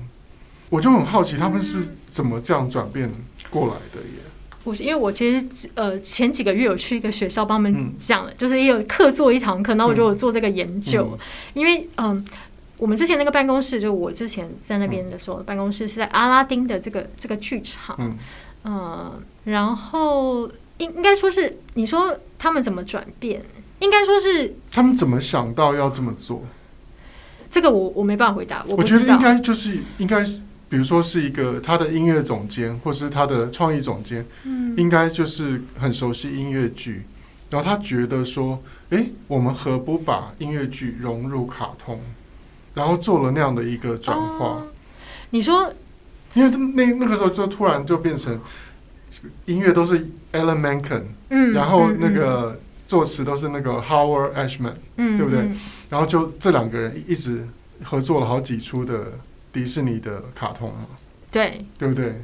[0.68, 3.10] 我就很好奇，他们是怎么这样转变
[3.50, 4.22] 过来的耶？
[4.64, 11.18] 我是因为我其实呃前几个月有去一个学校帮他们讲就是也有课做一堂课，然后我就有做这个研究，嗯、
[11.54, 12.08] 因为嗯。
[12.08, 12.24] 呃
[12.78, 18.16] 我们之前那个办公室，就我之前在那边的时候，办公室是在阿拉丁的这个这个剧场，嗯、
[18.62, 23.42] 呃，然后应应该说是你说他们怎么转变，
[23.80, 26.44] 应该说是他们怎么想到要这么做？
[27.50, 28.64] 这个我我没办法回答。
[28.68, 30.22] 我，我觉得应该就是应该，
[30.68, 37.04] 比如说是一个他的音乐总监，或是他的创意总监，嗯，应该就是很熟悉音乐剧，
[37.50, 42.00] 然后他觉得说，哎，我们何不把音乐剧融入卡通？
[42.78, 44.66] 然后做了那样的一个转化，哦、
[45.30, 45.74] 你说，
[46.34, 48.40] 因为那那个时候就突然就变成
[49.46, 55.40] 音乐都是 Alan Menken，嗯，然后那个作词都是那个 Howard Ashman，嗯，对不对？
[55.40, 55.56] 嗯、
[55.90, 57.48] 然后就这两个人一直
[57.82, 59.12] 合作了好几出的
[59.52, 60.86] 迪士尼的卡通嘛，
[61.32, 62.22] 对，对不对？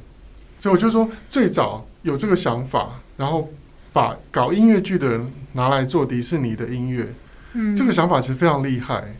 [0.60, 3.52] 所以我就说，最早有这个想法，然后
[3.92, 7.12] 把搞音乐剧的人拿来做迪士尼的音乐，
[7.54, 9.16] 嗯，这个想法其实非常厉害。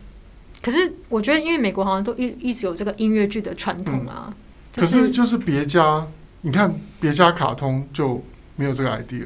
[0.65, 4.33] 可是我觉得，因为美国好像都一一直有这个音乐剧的传统啊。
[4.75, 6.03] 可是就是别家，
[6.41, 8.19] 你看别家卡通就
[8.55, 9.25] 没有这个 idea。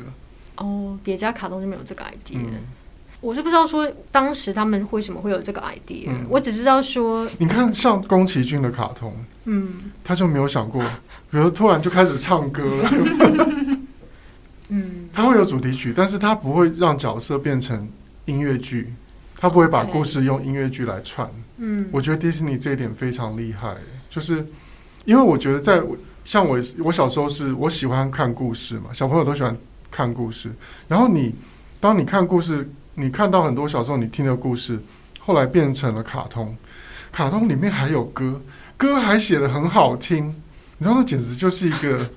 [0.58, 2.41] 哦，别家卡通就没有这个 idea。
[3.21, 6.10] 我是不知道说当时他们为什么会有这个 idea。
[6.28, 10.84] 我只知道说，你看像宫崎骏的卡通，嗯，他就没有想过，
[11.32, 12.89] 比如突然就开始唱歌了。
[14.67, 17.88] 嗯，他会有主题曲，但是他不会让角色变成
[18.25, 18.93] 音乐剧。
[19.41, 23.73] 他不会把故事用音乐剧来串，嗯，我觉得迪士尼这一点非常厉害，
[24.10, 24.45] 就是
[25.06, 25.82] 因为我觉得在
[26.25, 29.58] 像我我小时候是我喜欢看故事嘛，小朋友都喜欢
[29.89, 30.52] 看故事，
[30.89, 31.34] 然后你
[31.80, 34.78] 当你看故事，你看到很多小时候你听的故事，
[35.21, 36.54] 后来变成了卡通，
[37.10, 38.41] 卡通里面还有歌，
[38.75, 40.28] 歌还写的很好听，
[40.80, 42.10] 你知道那简直就是一个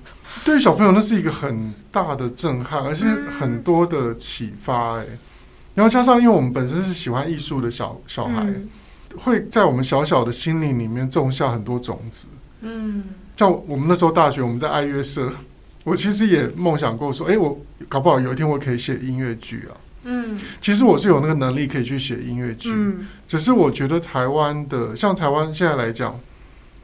[0.43, 3.05] 对于小朋友那是一个很大的震撼，而且
[3.39, 5.05] 很多的启发，哎。
[5.75, 8.69] 然后加上，因为我们本身是喜欢艺术的小小孩，嗯、
[9.17, 12.27] 会在我们小小的心灵里面种下很多种子。
[12.61, 13.03] 嗯，
[13.35, 15.31] 像我们那时候大学，我们在爱乐社，
[15.83, 17.59] 我其实也梦想过说，哎，我
[17.89, 19.73] 搞不好有一天我可以写音乐剧啊。
[20.03, 26.19] 嗯，其实我是有那个能力可以去写音乐剧，嗯、只是我觉得台湾的，像台湾现在来讲，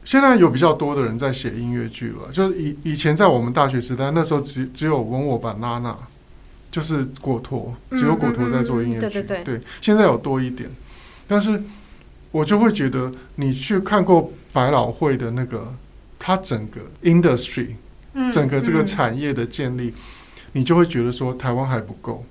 [0.04, 2.32] 现在有比较多的人在写音乐剧了。
[2.32, 5.96] 就是以以前在我们大学时代，那时候只只有文我版娜娜。
[6.70, 9.00] 就是果陀，只有果陀在做音乐剧。
[9.00, 10.70] 对对对，对，现在有多一点，
[11.26, 11.60] 但是
[12.30, 15.74] 我就会觉得，你去看过百老汇的那个，
[16.16, 17.70] 它整个 industry，
[18.32, 19.92] 整个这个产业的建立，
[20.52, 22.24] 你就会觉得说台湾还不够。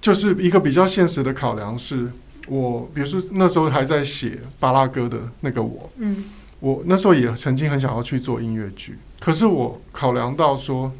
[0.00, 2.10] 就是一个比较现实的考量是，
[2.48, 6.24] 我比如说那时候还在写巴拉歌的那个我，嗯，
[6.60, 10.90] 我那时候也曾经很想要去做音乐剧，可是我考量到说。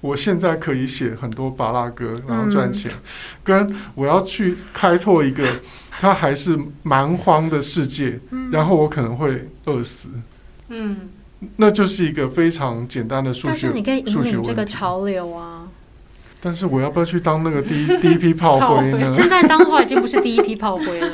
[0.00, 3.00] 我现在可以写很多巴拉歌，然后赚钱，嗯、
[3.42, 5.48] 跟我要去开拓一个
[5.90, 10.10] 它还是蛮荒的世界，嗯、然后我可能会饿死。
[10.68, 11.08] 嗯，
[11.56, 13.48] 那就是一个非常简单的数学。
[13.48, 15.68] 但是你可以引领这个潮流啊。
[16.38, 19.10] 但是我要不要去当那个第一 第一批炮灰呢？
[19.12, 21.12] 现在当的话已经不是第一批炮灰了，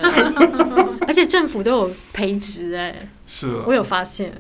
[1.07, 3.09] 而且政府都有培植哎。
[3.27, 4.33] 是了，我有发现。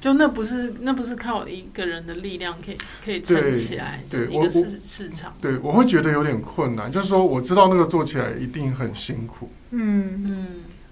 [0.00, 5.34] 就那不是那不是靠一个人的力量可以可以撑起来的一个市市场。
[5.40, 6.90] 对，我会觉得有点困难。
[6.90, 9.50] 就是说，我知道那个做起来一定很辛苦。
[9.70, 10.46] 嗯嗯，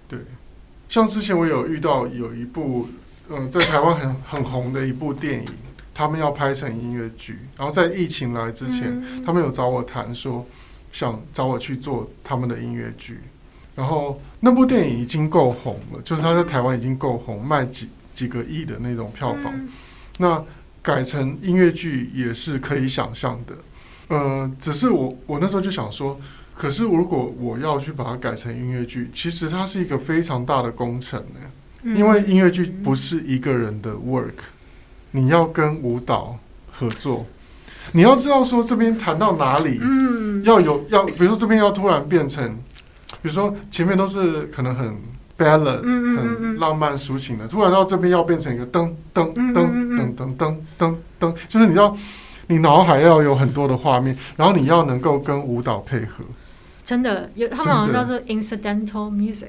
[0.08, 0.18] 对。
[0.88, 2.88] 像之前我有遇到有一部，
[3.28, 5.48] 嗯、呃，在台湾很很红的一部电影，
[5.94, 10.46] 他们要拍成音乐剧，然后在疫情来之前，他们有找我谈说，
[10.92, 13.20] 想找我去做他们的音乐剧。
[13.74, 19.52] 然后那部电影已经够红了，就是他在台湾已经够红，卖几几个亿的那种票房。
[20.18, 20.42] 那
[20.82, 23.54] 改成音乐剧也是可以想象的。
[24.08, 26.18] 呃，只是我我那时候就想说，
[26.54, 31.40] 可是如果我要去把它改成音乐剧，其实它是一个非常大的工程呢。
[31.94, 34.40] 因为音乐剧不是一个人的 work，
[35.12, 36.36] 你要跟舞蹈
[36.72, 37.24] 合作，
[37.92, 42.56] 你要知道说这边谈到哪里，嗯，要有要，比如说这边要突然变成，
[43.22, 44.96] 比如说前面都是可能很
[45.38, 51.96] ballad，很浪漫抒情的，突然到这边要变成一个噔噔噔噔噔噔噔噔，就是你要
[52.48, 56.24] 你脑海要有很多的画面，然后你要能够跟舞蹈配合。
[56.84, 59.48] 真的有，他们好像叫做 incidental music，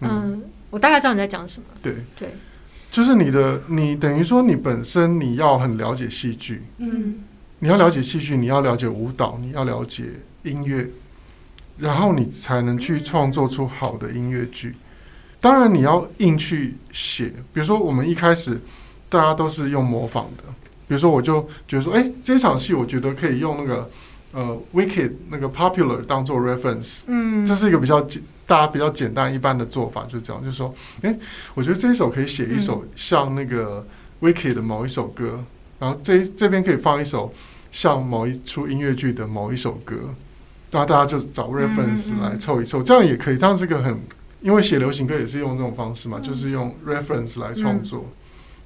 [0.00, 0.42] 嗯。
[0.70, 1.66] 我大概知道你在讲什么。
[1.82, 2.28] 对对，
[2.90, 7.20] 就是你的，你等于说你本身你要很了解戏剧，嗯，
[7.60, 10.04] 你要了解戏剧，你要了解舞蹈，你要了解
[10.42, 10.86] 音乐，
[11.78, 14.74] 然后你才能去创作出好的音乐剧。
[15.40, 18.60] 当然，你要硬去写，比如说我们一开始
[19.08, 20.44] 大家都是用模仿的，
[20.86, 23.90] 比如说我就觉得说，哎，这场戏我觉得可以用那个
[24.32, 28.22] 呃，Wicked 那个 Popular 当做 reference，嗯，这是一个比较简。
[28.48, 31.14] 大家比较简单一般的做法就是这样，就是说，诶，
[31.54, 33.86] 我觉得这一首可以写一首像那个
[34.22, 35.44] Wicked 的某一首歌，
[35.78, 37.30] 然后这这边可以放一首
[37.70, 39.96] 像某一出音乐剧的某一首歌，
[40.70, 43.36] 然后大家就找 reference 来凑一凑，这样也可以。
[43.36, 44.00] 这样是个很，
[44.40, 48.06] 因为写流行歌也是用这种方式嘛，就是用 reference 来创作，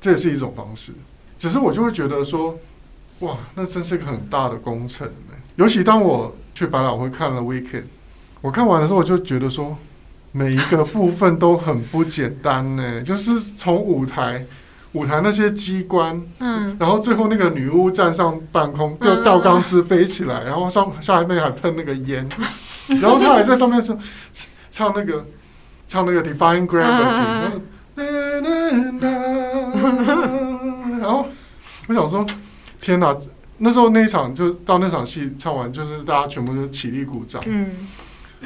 [0.01, 0.93] 这也是一种方式。
[1.39, 2.59] 只是我就会觉得说，
[3.21, 5.35] 哇，那真是个很大的工程呢。
[5.57, 7.85] 尤其当我去百老汇看了 Weekend。
[8.41, 9.79] 我看完的时候，我就觉得说，
[10.33, 13.01] 每一个部分都很不简单呢。
[13.07, 14.45] 就是从舞台，
[14.93, 22.29] 舞台那些机关，嗯，然后最后那个女巫站上半空，吊吊钢丝飞起来，然后上下面还喷那个烟，
[23.01, 23.99] 然后他还在上面 唱
[24.73, 25.25] 唱那个
[25.93, 27.61] 唱那个 Defying Gravity，
[30.99, 31.29] 然后
[31.87, 32.25] 我想说，
[32.81, 33.15] 天哪！
[33.59, 37.73] 那时候那一场就到那场戏唱完，就是大家全部都起立鼓掌，嗯。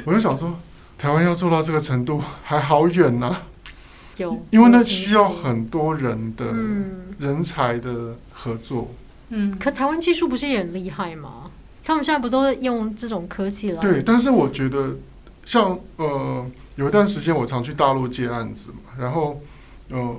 [0.03, 0.59] 我就想说，
[0.97, 3.43] 台湾要做到这个程度还好远呢、啊。
[4.17, 6.47] 有，因为那需要很多人的
[7.17, 8.93] 人才的合作。
[9.29, 11.49] 嗯，可台湾技术不是也很厉害吗？
[11.85, 13.79] 他们现在不都用这种科技了？
[13.79, 14.97] 对，但是我觉得，
[15.45, 16.45] 像呃，
[16.77, 19.41] 有一段时间我常去大陆接案子嘛，然后
[19.89, 20.15] 呃，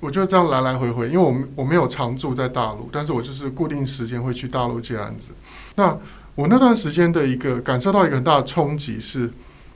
[0.00, 5.32] 我就这样来来回回，因为我我没有常住在大陆，但是我就是固定时间会去大陆接案子。
[5.76, 5.96] 那
[6.34, 9.30] 我那段时间的一个感受到一个很大的冲击是，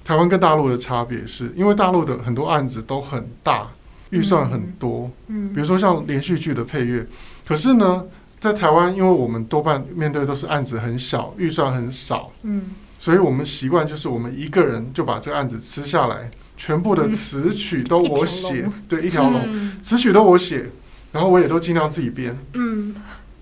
[0.04, 3.68] 台湾跟大陆的差别是，因为大陆的很多案子都很大，
[4.10, 7.04] 预算很多，嗯，比如说像连续剧的配乐，
[7.46, 8.04] 可是呢，
[8.40, 12.70] 在台湾，因为我们多半面对的都是案子很小，预算很少，嗯，
[13.02, 20.70] 所以我们习惯就是我们一个人就把这个案子吃下来，全部的词曲都我写，对，一条龙，词曲都我写，
[21.10, 22.94] 然后我也都尽量自己编，嗯。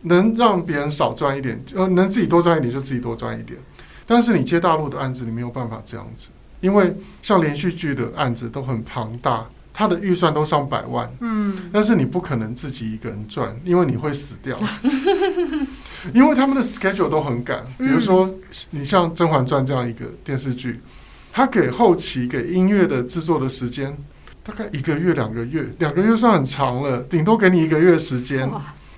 [0.05, 3.61] 能让别人少赚一点，呃，能自己多赚一点就自己多赚一点。
[4.07, 6.31] 但是你接大陆的案子，你没有办法这样子，
[6.63, 11.11] 因为像连续剧的案子都很庞大，它的预算都上百万。
[11.21, 11.71] 嗯。
[11.73, 14.59] 但是你不可能自己一个人赚，因为你会死掉。
[16.15, 18.33] 因为他们的 schedule 都很赶，比如说
[18.71, 20.81] 你像《甄嬛传》这样一个电视剧，
[21.33, 23.97] 他给后期给音乐的制作的时间
[24.43, 28.51] 大概一个月、两个月，两个月算很长了，顶多给你一个月时间。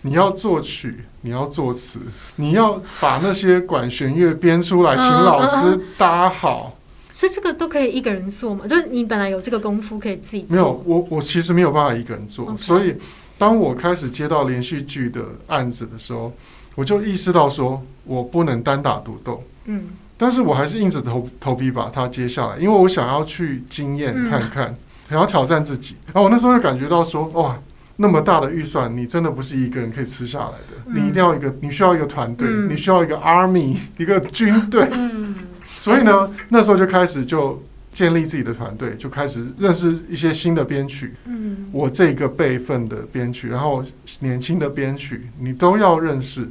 [0.04, 2.00] 你要作曲，你要作词，
[2.34, 6.76] 你要把那些管弦乐编出来，请老师搭好。
[7.12, 8.66] 所以这个都可以一个人做嘛？
[8.66, 10.48] 就是你本来有这个功夫可以自己做。
[10.50, 12.56] 没有，我我其实没有办法一个人做。
[12.56, 12.96] 所以
[13.38, 16.32] 当我开始接到连续剧的案子的时候，
[16.74, 19.44] 我就意识到说我不能单打独斗。
[19.66, 19.84] 嗯，
[20.16, 24.76] 但是我还是硬着头头皮把它接下来，因为我想要去经验看看，嗯、
[25.10, 25.96] 想要挑战自己。
[26.06, 27.56] 然后我那时候就感觉到说，哇。
[27.96, 30.82] 那么大的预算，你真的不是一个人可以吃下来的。
[30.86, 34.88] 嗯、你一定要一个，你需要一个团队，嗯、你需要一个 army，一个军队。
[35.83, 37.62] 嗯、所以呢，那时候就开始就
[37.93, 41.14] 建立自己的团队，就开始认识一些新的编曲。
[41.26, 43.85] 嗯，我这个辈分的编曲，然后
[44.20, 46.49] 年轻的编曲，你都要认识。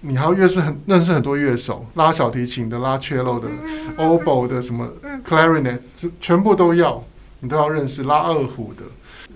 [0.00, 4.88] 你还要越是很认识很多乐手，拉小提琴的，拉 cello 的、嗯、oboe 的，什么
[5.24, 5.78] clarinet，
[6.20, 7.04] 全部都要，
[7.40, 8.04] 你都要认识。
[8.04, 8.84] 拉二胡的，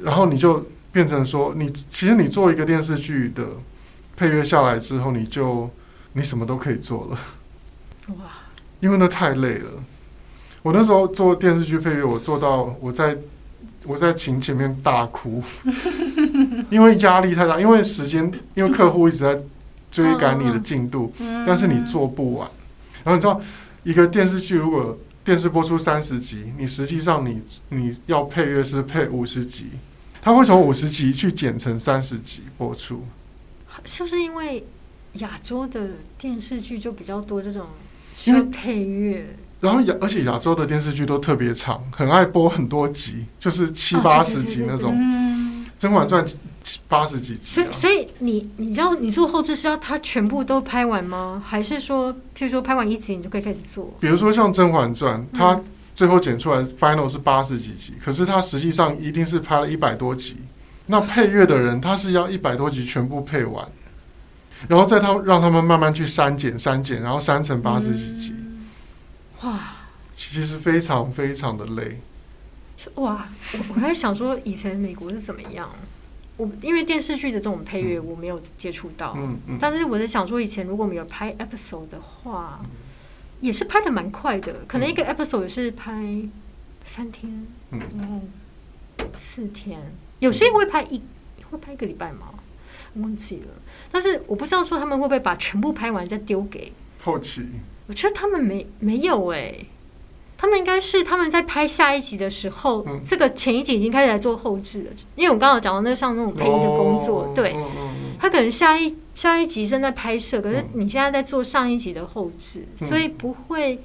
[0.02, 0.64] 然后你就。
[0.94, 3.44] 变成说，你其实你做一个电视剧的
[4.16, 5.68] 配乐下来之后，你就
[6.12, 7.18] 你什么都可以做了。
[8.14, 8.26] 哇！
[8.84, 9.70] 因为那太累了。
[10.60, 13.16] 我那时候做电视剧配乐，我做到我在
[13.86, 15.42] 我在琴前面大哭，
[16.68, 19.42] 因为压力太大，因为时间，因为客户一直在
[19.90, 21.10] 追赶你的进度，
[21.46, 22.46] 但是你做不完。
[23.02, 23.40] 然后你知道，
[23.84, 29.68] 一个电视剧如果电视播出三十集，你实际上你你要配乐是配五十集，
[30.20, 33.02] 他会从五十集去剪成三十集播出，
[33.86, 34.66] 是不是因为
[35.14, 37.66] 亚洲的电视剧就比较多这种
[38.16, 39.26] 需要配乐？
[39.60, 44.94] 然后亚而且亚洲的电视剧都特别长，很爱播很多集，就是七八十集那种。
[45.86, 46.26] 《甄嬛传》
[46.88, 47.40] 八十几集。
[47.44, 51.42] 所以所以你你知道你做后置是要它全部都拍完吗？
[51.44, 53.92] 还是说，譬如说拍完一集你就可以开始做？
[54.00, 55.60] 比如说像《甄嬛传》，它
[55.94, 60.36] 最后剪出来 final 是八十几集，可是它实际上一定是拍了一百多集。
[60.86, 63.66] 那配乐的人他是要一百多集全部配完，
[64.68, 68.34] 然后再他让他们慢慢去删减删减，然后删成八十几集。
[69.42, 69.76] 哇，
[70.14, 72.00] 其实非常非常的累。
[72.96, 75.70] 哇，我我还想说以前美国是怎么样？
[76.36, 82.60] 我因为电视剧的这种配乐我没有接触到，嗯嗯，但是我在想说以前如果我们有拍 episode 的话，
[83.40, 85.92] 也是拍的蛮快的，可能一个 episode 也是拍
[86.84, 88.20] 三天，嗯，然后
[89.14, 89.80] 四天，
[90.18, 91.00] 有些会拍一
[91.50, 92.34] 会拍一个礼拜吗？
[92.94, 93.48] 忘记了，
[93.94, 97.46] 但是我不知道说他们会不会把全部拍完再丢给后期。
[97.86, 99.66] 我觉得他们没没有哎、欸，
[100.36, 104.90] 他们应该是他们在拍下一集的时候，嗯、这个前一集已经开始来做后置了。
[105.14, 113.78] 因为我刚刚讲到那像那种配音的工作，哦、对，嗯嗯、他可能下一下一集正在拍摄，可是你现在在做上一集的后置，嗯、所以不会。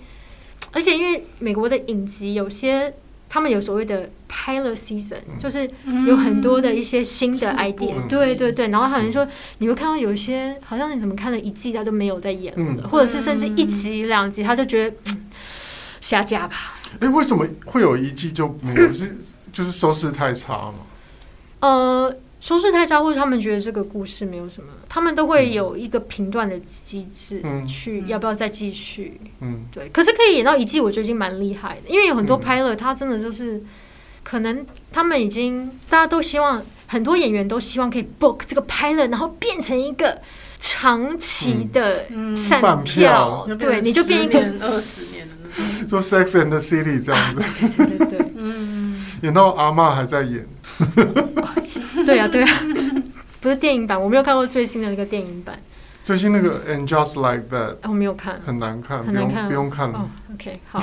[0.71, 2.91] 而且因为美国的影集有些。
[3.29, 5.69] 他们有所谓的 pilot season，就是
[6.07, 8.69] 有很多的一些新的 idea，嗯、对对对。
[8.69, 9.25] 然后好像说，
[9.59, 14.97] 你会看到有一些，好像你怎么看了一季，他都没有在演了，嗯、或者是甚至一集两集，他就觉得
[16.01, 16.75] 下架吧。
[16.99, 18.91] 哎，为什么会有一季就没有？
[18.93, 19.15] 是
[19.53, 20.79] 就是收视太差吗？
[21.59, 22.15] 呃。
[22.39, 29.19] 收视太差，或者他们觉得这个故事没有什么，他们都会有一个评断的机制，去要不要再继续。
[29.41, 29.89] 嗯，对。
[29.89, 33.61] 可是可以演到一季，我觉得已经蛮厉害的，因为有很多 pilot，他真的就是
[34.23, 40.17] 可能他们已经大家都希望，很多演员都希望可以 book 这个 pilot，然后变成一个
[40.59, 42.05] 长期的
[42.59, 43.45] 饭票。
[43.59, 47.41] 对，你就变一个二十年的那种，做 Sex and the City 这样子。
[47.59, 48.58] 对对对对对，嗯，
[49.21, 50.45] 演到阿嬷还在演。
[52.05, 52.49] 对啊，对啊，
[53.41, 55.59] 不是电影版，我没有看过最新的那个电影版。
[56.03, 60.09] 最新那个《And Just Like That》，我没有看，很难看，很难看，不用看了。
[60.33, 60.81] OK，好。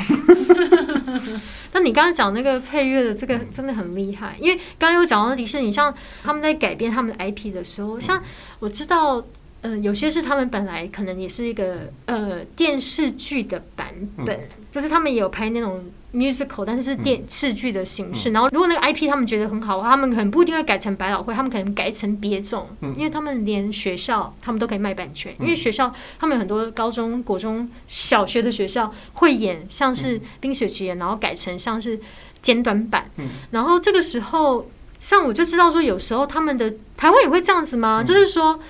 [1.72, 8.22] 那你刚刚讲那个配乐的这个真的很厉害，因为刚刚有讲到迪士尼，像他们在改编他们的 IP 的时候，像
[8.60, 9.24] 我知道。
[9.62, 13.88] 嗯、呃，有些是他们本来可能也是一个呃电视剧的版
[14.24, 15.82] 本，嗯、就是他们也有拍那种
[16.14, 18.30] musical，但是是电视剧的形式。
[18.30, 31.98] 嗯、然后如果那个 IP 他们觉得很好的话，他们可能不一定会改成百老汇，他们可能改成别种，嗯、因为他们连学校他们都可以卖版权，嗯、因为学校他们有很多高中国中小学的学校会演像是冰雪奇缘，然后改成像是
[32.40, 33.10] 简短版。
[33.16, 34.68] 嗯、然后这个时候，
[35.00, 38.02] 像我就知道说，有时候他们的台湾也会这样子吗？
[38.02, 38.60] 嗯、就是说。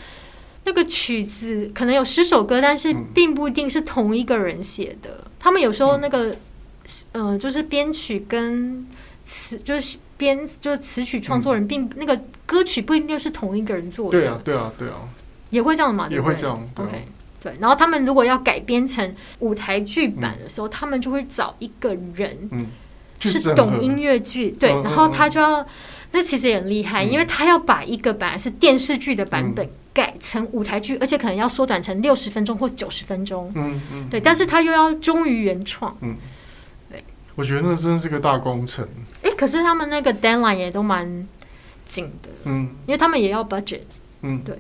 [0.69, 5.23] 那个曲子可能有十首歌，但是并不一定是同一个人写的。
[5.25, 6.37] 嗯、他们有时候那个，嗯、
[7.13, 8.87] 呃，就是编曲跟
[9.25, 14.19] 词，就是编就是词曲创作人并，嗯、那个歌曲不一定是同一个人做的。
[14.21, 14.95] 对啊，对啊，对啊，
[15.51, 16.07] 也会这样嘛？
[16.11, 16.69] 也会这样。
[16.75, 17.01] 对，okay,
[17.43, 17.57] 对。
[17.61, 22.67] 然后他们如果要改编成舞台剧版的时候，嗯、他们就会找一个人，嗯，
[23.21, 25.67] 是懂音乐剧，对，然后他就要，
[26.13, 29.67] 那其实也很厉害，嗯、因为他要把一个本来是电视剧的版本。
[29.67, 33.51] 嗯改成舞台剧，而且可能要缩短成六十分钟或九十分钟。
[33.55, 35.97] 嗯嗯，对，但是他又要忠于原创。
[36.03, 36.36] 嗯，对，
[37.37, 38.85] 我觉得那真的是个大工程。
[39.23, 41.29] 哎，可是他们那个 deadline 也都蛮
[41.87, 42.29] 紧的。
[42.45, 43.83] 嗯，因为他们也要 budget。
[44.23, 44.59] 嗯，对。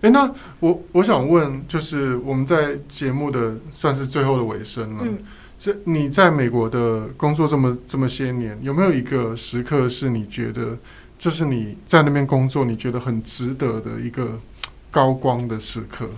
[0.00, 5.02] 哎，那我我想问，就是我们在节目的算是最后的尾声了。
[5.04, 5.18] 嗯，
[5.58, 10.78] 这你在美国的工作这么这么些年，有没有一个时刻是你觉得？
[11.16, 14.38] 这是你在那边工作，你觉得很值得的一个
[14.90, 16.10] 高光的时刻。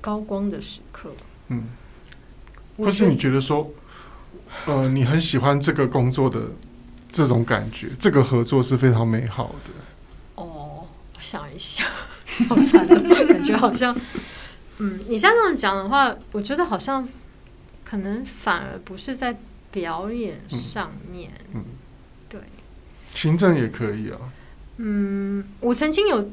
[0.00, 1.10] 高光的时刻，
[1.48, 1.64] 嗯，
[2.78, 3.68] 或是你觉得说，
[4.66, 6.40] 呃，你很喜欢这个工作的
[7.08, 9.70] 这种感觉，这个合作是非常美好的。
[10.34, 11.84] 哦，我想一下，
[12.48, 13.96] 好惨的感觉，好像，
[14.78, 17.08] 嗯，你像这样讲的话，我觉得好像
[17.84, 19.38] 可能反而不是在
[19.70, 21.60] 表演上面，嗯。
[21.60, 21.64] 嗯
[23.12, 24.18] 行政也可以啊。
[24.76, 26.30] 嗯，我曾经有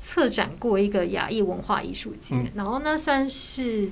[0.00, 3.90] 策展过一个亚裔文化艺术节，嗯、然后呢算是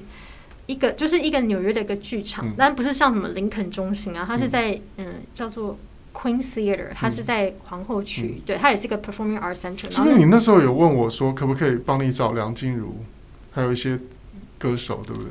[0.72, 5.76] 一个，就是一个纽约的一个剧场，嗯、但不是像什么林肯中心啊，它是在嗯，嗯叫做
[6.14, 9.92] Queen Theater，它是在皇后区，嗯、对，它也是一个 Performing Arts Center。
[9.94, 12.96] 是不是你那时候有问我说，可不可以帮你找梁静茹，
[13.50, 13.98] 还有一些
[14.58, 15.30] 歌手，对不对？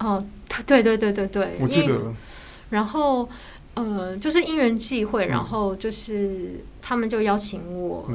[0.00, 0.24] 哦，
[0.66, 2.12] 对对对对对，我记得。
[2.70, 3.28] 然后，
[3.74, 8.08] 呃，就是因缘际会，然后就是他们就邀请我。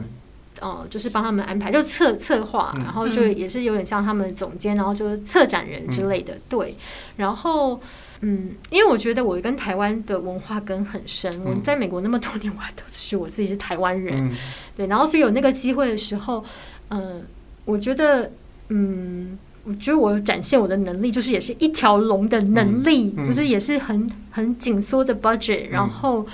[0.62, 6.76] 嗯哦、呃，就是帮他们安排，就策策划，然后就也是有点像他们总监，然后就是策展人之类的，嗯、对。
[7.16, 7.80] 然后，
[8.22, 14.36] 嗯，因为我觉得我跟台湾的文化根很深，嗯、我在美国那么多年，我还都是我自己是台湾人，嗯、
[14.76, 14.88] 对。
[14.88, 16.44] 然后，所以有那个机会的时候，
[16.90, 17.22] 嗯、呃，
[17.66, 18.32] 我觉得，
[18.70, 26.26] 嗯，我觉得我展现我的能力，就是也是一条龙的能力，嗯嗯、就是也是很很紧缩的 budget，然后。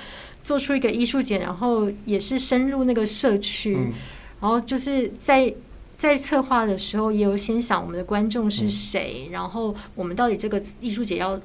[0.43, 3.93] 做出一个艺术节，然后也是深入那个社区，嗯、
[4.41, 5.53] 然后就是在
[5.97, 11.39] 在策划的时候，也有先想我们的观众是谁，嗯、然后我们到底这个艺术节要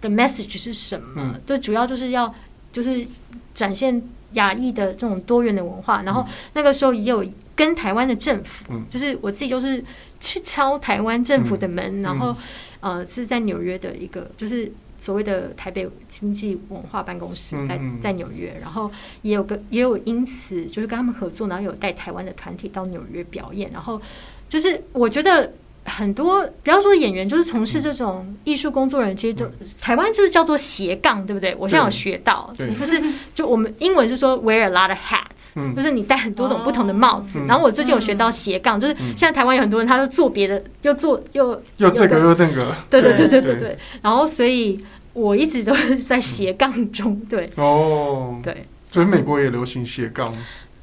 [0.00, 1.38] 的 message 是什么？
[1.46, 2.34] 就、嗯、主要就是要
[2.72, 3.06] 就是
[3.54, 6.02] 展现亚裔的这种多元的文化。
[6.02, 7.24] 然后那个时候也有
[7.54, 9.84] 跟台湾的政府，嗯、就是我自己就是
[10.18, 12.36] 去敲台湾政府的门，嗯、然后
[12.80, 14.72] 呃是在纽约的一个就是。
[15.00, 18.88] 所谓的台北经济文化办公室在在纽约，然后
[19.22, 24.00] 也有个也有因此就是跟他们合作，然后有带台湾的团体到纽约表演，然后
[24.48, 25.52] 就是我觉得
[25.84, 29.44] 很多不要说演员，就是从事这种艺术工作人，其实都
[29.80, 31.54] 台湾就是叫做斜杠，对不对？
[31.58, 33.02] 我现在有学到，就是
[33.34, 37.40] 就我们英文是说 wear a lot of hats，就是你戴很多种不同的帽子。
[37.46, 43.54] 然后我最近有学到斜杠，就是现在台湾有很多人，他就做别的，又做又又这个又那个，对对对对对。
[43.56, 43.78] 对。
[44.02, 44.84] 然后所以。
[45.12, 47.50] 我一直都是在斜杠中，对。
[47.56, 50.32] 哦，对，所以美国也流行斜杠。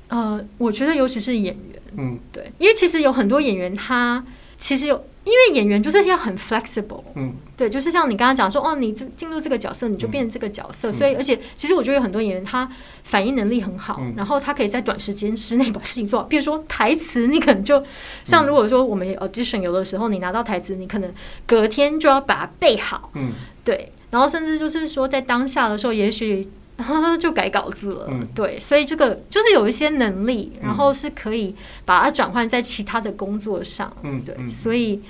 [0.09, 4.21] 呃，我觉得尤其是演员，嗯，对，因为其实有很多演员，他
[4.57, 12.67] 其实有，因为演员就是要很 flexible，嗯，对，就是像你刚刚讲说，哦，你这进入这个角色，你就变成这个角色，所以而且其实我觉得有很多演员他
[13.03, 16.21] 反应能力很好，然后他可以在短时间之内把事情做。
[16.21, 16.25] 好。
[16.25, 17.83] 比如说台词，你可能就
[18.23, 21.13] 像如果说我们 audition 有的时候你拿到台词，你可能
[21.45, 23.33] 隔天就要把它背好，嗯，
[23.63, 23.91] 对。
[24.09, 26.47] 然后甚至就是说，在当下的时候，也许
[27.19, 28.07] 就改稿子了。
[28.09, 31.55] 嗯、对，所以这个就是有一些能力，然后是可以
[31.85, 33.91] 把它转换在其他的工作上。
[34.03, 35.01] 嗯，对，所以，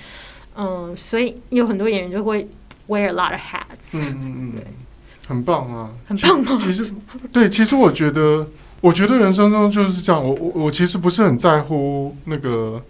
[0.55, 2.47] 嗯，所以有很多演员就会
[2.87, 4.09] wear a lot of hats。
[4.11, 4.63] 嗯嗯嗯，对，
[5.27, 6.57] 很棒啊，很棒啊？
[6.59, 6.91] 其实，
[7.31, 8.47] 对，其实我觉得，
[8.81, 10.23] 我觉得人生中就是这样。
[10.23, 12.81] 我我我其实不是很在乎那个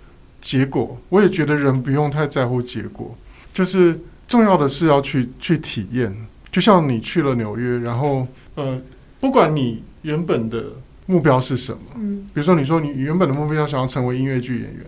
[0.42, 3.16] 结果，我也觉得人不用太在乎结果，
[3.54, 4.00] 就是。
[4.28, 6.14] 重要的是要去去体验，
[6.52, 8.80] 就像你去了纽约，然后呃，
[9.20, 10.64] 不管你原本的
[11.06, 14.84] 目标是什么，嗯，比如说你说你原本的目标想要成为音乐剧演员，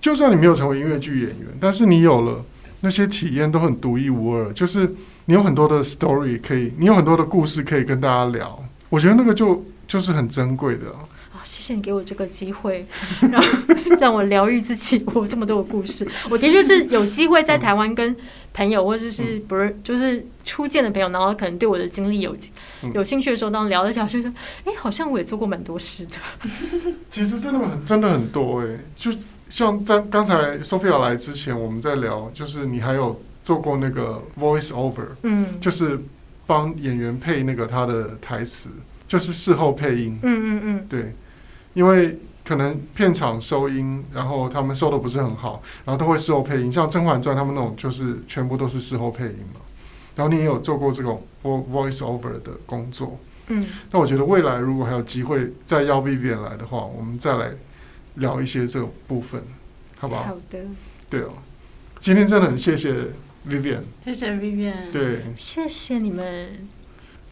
[0.00, 2.44] 就算你没有成为音乐剧演员，但是你有了
[2.80, 4.92] 那些体验都很独一无二，就是
[5.26, 10.86] 你有很多的 story 可以，你有很多的故事可以跟大家聊，我觉得那个就就是很珍贵的。
[10.90, 12.82] 啊谢谢你给我这个机会，
[13.30, 13.44] 让
[14.00, 15.04] 让我疗愈自己。
[15.12, 18.14] 我这么多的故事，我的确是有机会在台湾跟
[18.54, 22.34] 朋友，或者是不是就是初见的朋友，然后可能对我的经历有
[22.94, 24.32] 有兴趣的时候，当聊了下去，说，
[24.64, 26.12] 哎，好像我也做过蛮多事的。
[27.10, 29.12] 其实真的很真的很多哎，就
[29.50, 35.98] 像在刚才 Sophia 来之前，我们在聊，就是你还有做过那个 voice over，嗯，就是
[36.46, 38.70] 帮演员配那个他的台词，
[39.12, 41.14] 就是事后配音，嗯嗯嗯，对。
[41.74, 46.72] 因为可能片场收音，然后他们收的不是很好，然后都会事后配音。
[46.72, 49.60] 像《甄嬛传》他们那种，就是全部都是事后配音嘛。
[50.16, 53.66] 然后你也有做过这种 voice over 的工作，嗯。
[53.90, 57.50] 那我觉得未来如果还有机会再邀 Vivian 来的话，我们再来
[58.14, 59.42] 聊一些这个部分，
[59.98, 60.22] 好不好？
[60.22, 60.58] 好的。
[61.10, 61.34] 对哦，
[62.00, 63.08] 今天真的很谢谢
[63.46, 66.66] Vivian，谢谢 Vivian，对，谢谢你们。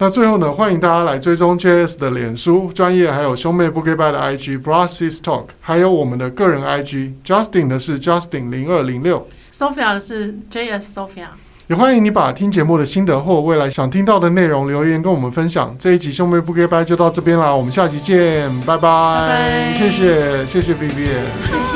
[0.02, 10.34] 那最后呢，欢迎大家来追踪 JS 的脸书专业，还有兄妹不 goodbye 的 IG Bro Sis Talk，还有我们的个人 IG Justin 的是 Justin 零二零六，Sophia 的是
[10.50, 11.26] JS Sophia。
[11.66, 15.76] 也欢迎你把听节目的心得或未来想听到的内容留言跟我们分享。
[15.78, 21.69] 这一集兄妹不 goodbye 就到这边啦，我们下集见，拜拜，拜拜谢谢谢谢 Vivian。